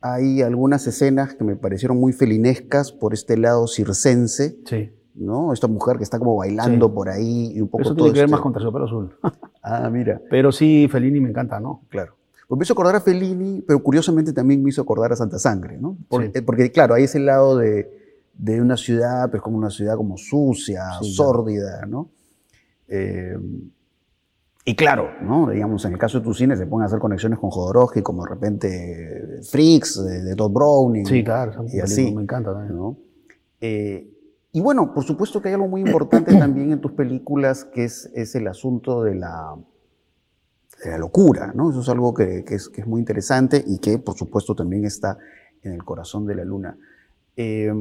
hay 0.00 0.42
algunas 0.42 0.86
escenas 0.86 1.34
que 1.34 1.44
me 1.44 1.54
parecieron 1.56 1.98
muy 1.98 2.12
felinescas 2.12 2.92
por 2.92 3.12
este 3.14 3.36
lado 3.36 3.66
circense, 3.68 4.58
Sí. 4.64 4.90
¿no? 5.14 5.52
Esta 5.52 5.68
mujer 5.68 5.96
que 5.98 6.02
está 6.04 6.18
como 6.18 6.36
bailando 6.36 6.86
Sí. 6.88 6.92
por 6.94 7.08
ahí 7.08 7.52
y 7.54 7.60
un 7.60 7.68
poco 7.68 7.82
Eso 7.82 7.90
todo 7.94 8.04
tiene 8.06 8.14
que 8.14 8.18
ver 8.20 8.24
este- 8.26 8.32
más 8.32 8.40
con 8.40 8.52
Terciopelo 8.52 8.84
Azul. 8.86 9.16
Ah, 9.62 9.88
mira, 9.90 10.20
Pero 10.30 10.50
sí, 10.50 10.88
Fellini 10.90 11.20
me 11.20 11.28
encanta, 11.30 11.60
¿no? 11.60 11.82
claro. 11.88 12.14
Pues 12.46 12.58
me 12.58 12.62
hizo 12.62 12.74
acordar 12.74 12.94
a 12.96 13.00
Fellini, 13.00 13.62
pero 13.66 13.82
curiosamente 13.82 14.32
también 14.32 14.62
me 14.62 14.70
hizo 14.70 14.80
acordar 14.82 15.12
a 15.12 15.16
Santa 15.16 15.38
Sangre, 15.38 15.78
¿no? 15.78 15.96
Por- 16.08 16.22
Sí. 16.24 16.30
eh, 16.34 16.42
Porque, 16.42 16.70
claro, 16.70 16.94
hay 16.94 17.04
ese 17.04 17.18
lado 17.18 17.56
de, 17.58 18.20
de 18.34 18.60
una 18.60 18.76
ciudad, 18.76 19.24
pero 19.26 19.38
es 19.38 19.42
como 19.42 19.56
una 19.58 19.70
ciudad 19.70 19.96
como 19.96 20.16
sucia, 20.16 20.82
Sí, 21.00 21.14
claro. 21.16 21.32
sórdida, 21.32 21.86
¿no? 21.86 22.08
Eh, 22.88 23.36
y 24.64 24.74
claro, 24.74 25.08
¿no? 25.22 25.50
digamos, 25.50 25.84
en 25.84 25.92
el 25.92 25.98
caso 25.98 26.18
de 26.18 26.24
tu 26.24 26.34
cine 26.34 26.56
se 26.56 26.66
pueden 26.66 26.86
hacer 26.86 26.98
conexiones 26.98 27.38
con 27.38 27.50
Jodorowsky, 27.50 28.02
como 28.02 28.24
de 28.24 28.30
repente 28.30 29.38
Freaks, 29.48 30.04
de, 30.04 30.22
de 30.24 30.34
Todd 30.36 30.50
Browning. 30.52 31.06
Sí, 31.06 31.22
claro, 31.22 31.64
Y 31.72 31.80
así, 31.80 32.12
me 32.14 32.22
encanta 32.22 32.52
también. 32.52 32.76
¿no? 32.76 32.96
Eh, 33.60 34.12
y 34.52 34.60
bueno, 34.60 34.92
por 34.94 35.04
supuesto 35.04 35.40
que 35.40 35.48
hay 35.48 35.54
algo 35.54 35.68
muy 35.68 35.82
importante 35.82 36.34
también 36.38 36.72
en 36.72 36.80
tus 36.80 36.92
películas, 36.92 37.64
que 37.64 37.84
es, 37.84 38.10
es 38.14 38.34
el 38.34 38.48
asunto 38.48 39.02
de 39.04 39.14
la, 39.16 39.54
de 40.84 40.90
la 40.90 40.98
locura, 40.98 41.52
¿no? 41.54 41.70
Eso 41.70 41.80
es 41.80 41.88
algo 41.88 42.12
que, 42.14 42.44
que 42.44 42.56
es, 42.56 42.68
que 42.68 42.82
es 42.82 42.86
muy 42.86 43.00
interesante 43.00 43.62
y 43.66 43.78
que, 43.78 43.98
por 43.98 44.16
supuesto, 44.16 44.54
también 44.54 44.84
está 44.84 45.18
en 45.62 45.72
el 45.72 45.84
corazón 45.84 46.26
de 46.26 46.34
la 46.34 46.44
luna. 46.44 46.78
Eh, 47.36 47.72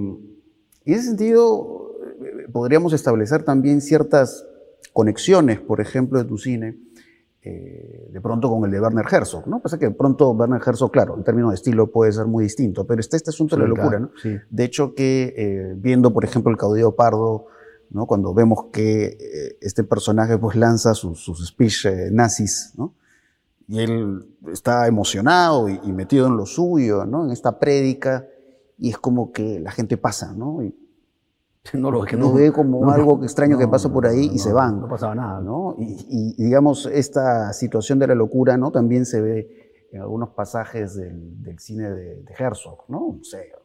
y 0.86 0.94
en 0.94 1.00
ese 1.00 1.08
sentido, 1.08 1.92
eh, 2.22 2.48
podríamos 2.52 2.94
establecer 2.94 3.44
también 3.44 3.82
ciertas 3.82 4.48
conexiones, 4.94 5.60
por 5.60 5.82
ejemplo, 5.82 6.20
de 6.20 6.26
tu 6.26 6.38
cine, 6.38 6.78
eh, 7.42 8.10
de 8.12 8.22
pronto 8.22 8.50
con 8.50 8.66
el 8.66 8.72
de 8.72 8.80
Werner 8.80 9.06
Herzog, 9.12 9.48
¿no? 9.48 9.62
Pasa 9.62 9.78
que 9.78 9.86
de 9.86 9.92
pronto 9.92 10.32
Werner 10.32 10.62
Herzog, 10.66 10.92
claro, 10.92 11.16
en 11.16 11.24
términos 11.24 11.52
de 11.52 11.56
estilo 11.56 11.92
puede 11.92 12.12
ser 12.12 12.26
muy 12.26 12.44
distinto, 12.44 12.88
pero 12.88 13.00
está 13.00 13.18
este 13.18 13.30
asunto 13.30 13.56
de 13.56 13.64
la 13.64 13.68
locura, 13.68 14.00
¿no? 14.00 14.10
Sí. 14.22 14.36
De 14.50 14.64
hecho 14.64 14.96
que 14.96 15.34
eh, 15.38 15.74
viendo, 15.78 16.12
por 16.12 16.24
ejemplo, 16.24 16.52
el 16.52 16.58
caudillo 16.58 16.96
pardo, 16.96 17.46
¿no? 17.90 18.06
Cuando 18.06 18.34
vemos 18.34 18.66
que 18.72 19.06
eh, 19.06 19.58
este 19.62 19.84
personaje 19.84 20.38
pues 20.38 20.56
lanza 20.56 20.94
sus, 20.94 21.20
sus 21.20 21.46
speech 21.48 21.86
eh, 21.86 22.10
nazis, 22.12 22.74
¿no? 22.78 22.94
Y 23.68 23.80
él 23.80 24.26
está 24.52 24.88
emocionado 24.88 25.68
y, 25.70 25.80
y 25.84 25.92
metido 25.92 26.28
en 26.28 26.38
lo 26.38 26.46
suyo, 26.46 27.06
¿no? 27.06 27.26
En 27.26 27.32
esta 27.32 27.60
prédica, 27.60 28.28
y 28.78 28.90
es 28.90 28.98
como 28.98 29.32
que 29.32 29.60
la 29.60 29.72
gente 29.72 29.98
pasa, 29.98 30.34
¿no? 30.34 30.62
Y 30.62 30.76
No 31.74 31.92
lo 31.92 32.04
que 32.04 32.16
lo 32.16 32.34
ve 32.34 32.52
como 32.52 32.90
algo 32.92 33.24
extraño 33.24 33.58
que 33.58 33.68
pasa 33.68 33.92
por 33.92 34.06
ahí 34.06 34.26
y 34.26 34.38
no, 34.38 34.44
se 34.44 34.54
van. 34.54 34.82
No 34.82 34.88
pasaba 34.88 35.16
nada, 35.16 35.42
¿no? 35.42 35.56
¿no? 35.56 35.76
Y, 35.78 36.36
digamos, 36.44 36.86
esta 36.86 37.54
situación 37.54 38.00
de 38.00 38.08
la 38.08 38.16
locura, 38.16 38.58
¿no? 38.58 38.72
También 38.72 39.06
se 39.06 39.22
ve 39.22 39.88
en 39.92 40.02
algunos 40.02 40.30
pasajes 40.30 40.96
del, 40.96 41.42
del 41.42 41.60
cine 41.60 41.90
de, 41.90 42.24
de 42.24 42.34
Herzog, 42.38 42.86
¿no? 42.88 43.16
No 43.18 43.24
sé, 43.24 43.52
o 43.56 43.62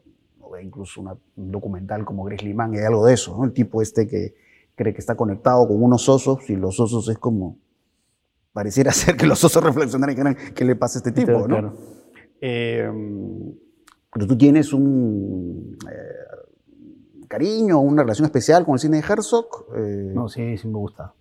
incluso 0.59 1.01
una- 1.01 1.15
un 1.37 1.51
documental 1.51 2.03
como 2.05 2.23
Grizzly 2.25 2.53
Man, 2.53 2.73
hay 2.73 2.81
algo 2.85 3.05
de 3.05 3.13
eso, 3.13 3.37
¿no? 3.37 3.43
El 3.45 3.53
tipo 3.53 3.81
este 3.81 4.07
que 4.07 4.33
cree 4.75 4.93
que 4.93 4.99
está 4.99 5.15
conectado 5.15 5.67
con 5.67 5.81
unos 5.81 6.07
osos 6.09 6.49
y 6.49 6.55
los 6.55 6.79
osos 6.79 7.07
es 7.09 7.17
como... 7.17 7.57
Pareciera 8.53 8.91
ser 8.91 9.15
que 9.15 9.25
los 9.27 9.43
osos 9.43 9.63
reflexionaran 9.63 10.11
y 10.13 10.15
dijeran, 10.15 10.53
¿qué 10.53 10.65
le 10.65 10.75
pasa 10.75 10.97
a 10.97 10.99
este 10.99 11.11
tipo, 11.11 11.31
no? 11.39 11.45
Claro. 11.47 11.73
Eh, 12.41 12.89
pero 14.13 14.27
tú 14.27 14.37
tienes 14.37 14.73
un 14.73 15.77
eh, 15.89 17.25
cariño, 17.27 17.79
una 17.79 18.01
relación 18.01 18.25
especial 18.25 18.65
con 18.65 18.73
el 18.73 18.79
cine 18.79 18.97
de 19.01 19.03
Herzog. 19.07 19.45
eh, 19.75 20.11
No, 20.13 20.27
sí, 20.27 20.57
sí 20.57 20.67
me 20.67 20.77
gusta. 20.77 21.13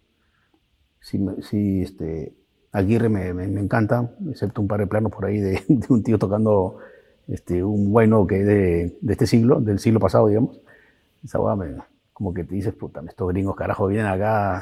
Sí, 1.01 1.25
sí 1.43 1.83
este, 1.83 2.35
Aguirre 2.73 3.09
me, 3.09 3.33
me- 3.33 3.47
me 3.49 3.61
encanta, 3.61 4.11
excepto 4.29 4.61
un 4.61 4.69
par 4.69 4.81
de 4.81 4.87
planos 4.87 5.13
por 5.13 5.25
ahí 5.27 5.39
de, 5.39 5.63
de 5.69 5.87
un 5.89 6.03
tío 6.03 6.19
tocando 6.19 6.77
este, 7.29 7.63
un 7.65 7.93
bueno 7.93 8.27
que 8.27 8.45
de, 8.45 8.97
de 9.01 9.13
este 9.13 9.27
siglo, 9.27 9.61
del 9.61 9.79
siglo 9.79 10.01
pasado, 10.01 10.29
digamos. 10.29 10.61
Esa 11.25 11.39
hueá 11.41 11.55
me, 11.57 11.75
como 12.13 12.33
que 12.35 12.45
te 12.45 12.55
dices, 12.55 12.73
puta, 12.75 13.03
estos 13.07 13.29
gringos 13.29 13.57
carajo 13.57 13.87
vienen 13.87 14.07
acá 14.07 14.57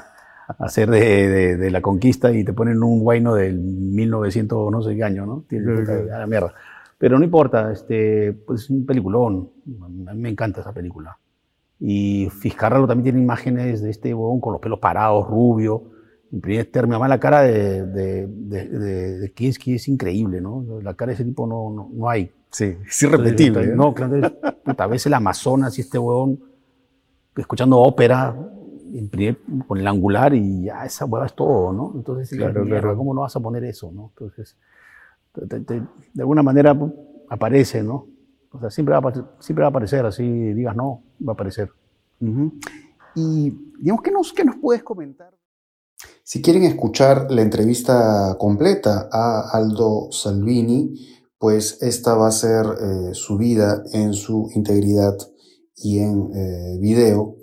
a 0.49 0.65
hacer 0.65 0.91
de, 0.91 1.29
de- 1.29 1.57
de 1.57 1.71
la 1.71 1.81
conquista 1.83 2.33
y 2.33 2.43
te 2.45 2.53
ponen 2.53 2.83
un 2.83 3.03
bueno 3.05 3.35
del 3.35 3.59
1900 3.59 4.71
no 4.73 4.83
sé 4.83 4.97
qué 4.97 5.05
año, 5.05 5.27
¿no? 5.27 5.45
Tiene- 5.49 5.65
puta, 5.81 6.17
a 6.17 6.19
la 6.21 6.27
mierda. 6.27 6.55
Pero 6.99 7.19
no 7.19 7.25
importa, 7.25 7.71
este, 7.73 8.33
pues 8.33 8.63
es 8.63 8.71
un 8.71 8.85
peliculón. 8.87 9.51
A 10.09 10.15
mí 10.15 10.21
me 10.21 10.29
encanta 10.31 10.61
esa 10.63 10.73
película. 10.73 11.17
Y 11.81 12.29
Fiscarralo 12.31 12.89
también 12.89 13.05
tiene 13.05 13.21
imágenes 13.21 13.83
de 13.83 13.91
este 13.91 14.13
huevón 14.13 14.41
con 14.41 14.53
los 14.53 14.61
pelos 14.61 14.81
parados, 14.81 15.29
rubio. 15.29 15.85
En 16.33 16.41
primer 16.41 16.67
término, 16.67 17.07
la 17.07 17.21
cara 17.21 17.43
de- 17.43 17.87
de 17.87 19.33
Kinski 19.35 19.75
es 19.75 19.87
increíble, 19.89 20.41
¿no? 20.41 20.65
La 20.83 20.95
cara 20.95 21.11
de 21.11 21.15
ese 21.15 21.25
tipo 21.25 21.47
no, 21.47 21.71
no, 21.71 21.89
no 21.93 22.09
hay. 22.11 22.33
Sí, 22.51 22.77
es 22.87 23.03
irrepetible. 23.03 23.47
Entonces, 23.65 23.77
¿no? 23.77 23.85
No, 23.87 23.95
claro, 23.95 24.33
puta, 24.65 24.87
ves 24.87 25.07
el 25.07 25.15
Amazonas 25.15 25.77
y 25.79 25.83
este 25.83 25.99
huevón 25.99 26.41
escuchando 27.37 27.79
ópera 27.79 28.35
con 29.67 29.79
el 29.79 29.87
angular 29.87 30.33
y 30.35 30.65
ya 30.65 30.85
esa 30.85 31.05
hueva 31.05 31.27
es 31.27 31.35
todo, 31.35 31.73
¿no? 31.73 31.93
Entonces, 31.95 32.31
Claro, 32.37 32.63
mierda, 32.65 32.81
claro. 32.81 32.97
¿cómo 32.97 33.13
no 33.15 33.21
vas 33.21 33.37
a 33.37 33.41
poner 33.41 33.63
eso, 33.65 33.93
no? 33.93 34.13
Entonces, 34.17 34.57
te- 35.33 35.47
te- 35.47 35.61
te- 35.61 35.81
de 36.15 36.23
alguna 36.23 36.43
manera 36.43 36.77
aparece, 37.29 37.83
¿no? 37.83 38.07
O 38.51 38.59
sea, 38.59 38.71
siempre 38.71 38.99
va, 38.99 39.11
a, 39.11 39.13
siempre 39.41 39.61
va 39.63 39.67
a 39.67 39.71
aparecer, 39.71 40.07
así 40.07 40.25
digas 40.55 40.75
no, 40.75 41.03
va 41.27 41.33
a 41.33 41.35
aparecer. 41.35 41.71
Y, 43.15 43.51
digamos, 43.79 44.03
¿qué 44.03 44.11
nos, 44.11 44.33
qué 44.33 44.45
nos 44.45 44.57
puedes 44.57 44.83
comentar? 44.83 45.31
Si 46.23 46.41
quieren 46.41 46.63
escuchar 46.65 47.31
la 47.31 47.43
entrevista 47.43 48.37
completa 48.39 49.09
a 49.13 49.51
Aldo 49.53 50.09
Salvini, 50.11 51.18
pues 51.39 51.79
esta 51.83 52.15
va 52.15 52.29
a 52.29 52.33
ser 52.33 52.67
eh, 52.67 53.15
subida 53.15 53.83
en 53.93 54.15
su 54.15 54.51
integridad 54.55 55.17
y 55.77 55.99
en 56.01 56.31
eh, 56.35 56.79
video 56.81 57.37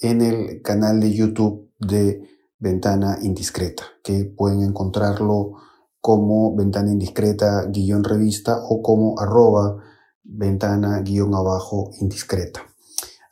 en 0.00 0.22
el 0.22 0.62
canal 0.62 1.00
de 1.00 1.12
YouTube 1.12 1.70
de 1.78 2.22
Ventana 2.58 3.18
Indiscreta, 3.22 3.84
que 4.02 4.24
pueden 4.24 4.62
encontrarlo 4.62 5.52
como 6.00 6.56
Ventana 6.56 6.92
Indiscreta 6.92 7.66
guion 7.66 8.04
revista 8.04 8.60
o 8.68 8.82
como 8.82 9.18
arroba 9.18 9.82
ventana 10.28 11.00
guion 11.00 11.34
abajo 11.34 11.90
indiscreta. 12.00 12.60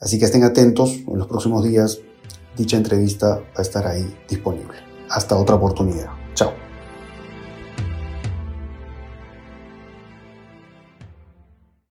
Así 0.01 0.19
que 0.19 0.25
estén 0.25 0.45
atentos, 0.45 0.92
en 1.07 1.19
los 1.19 1.27
próximos 1.27 1.62
días 1.64 2.01
dicha 2.57 2.77
entrevista 2.77 3.37
va 3.37 3.59
a 3.59 3.62
estar 3.62 3.87
ahí 3.87 4.07
disponible. 4.29 4.79
Hasta 5.11 5.37
otra 5.37 5.57
oportunidad. 5.57 6.09
Chao. 6.35 6.65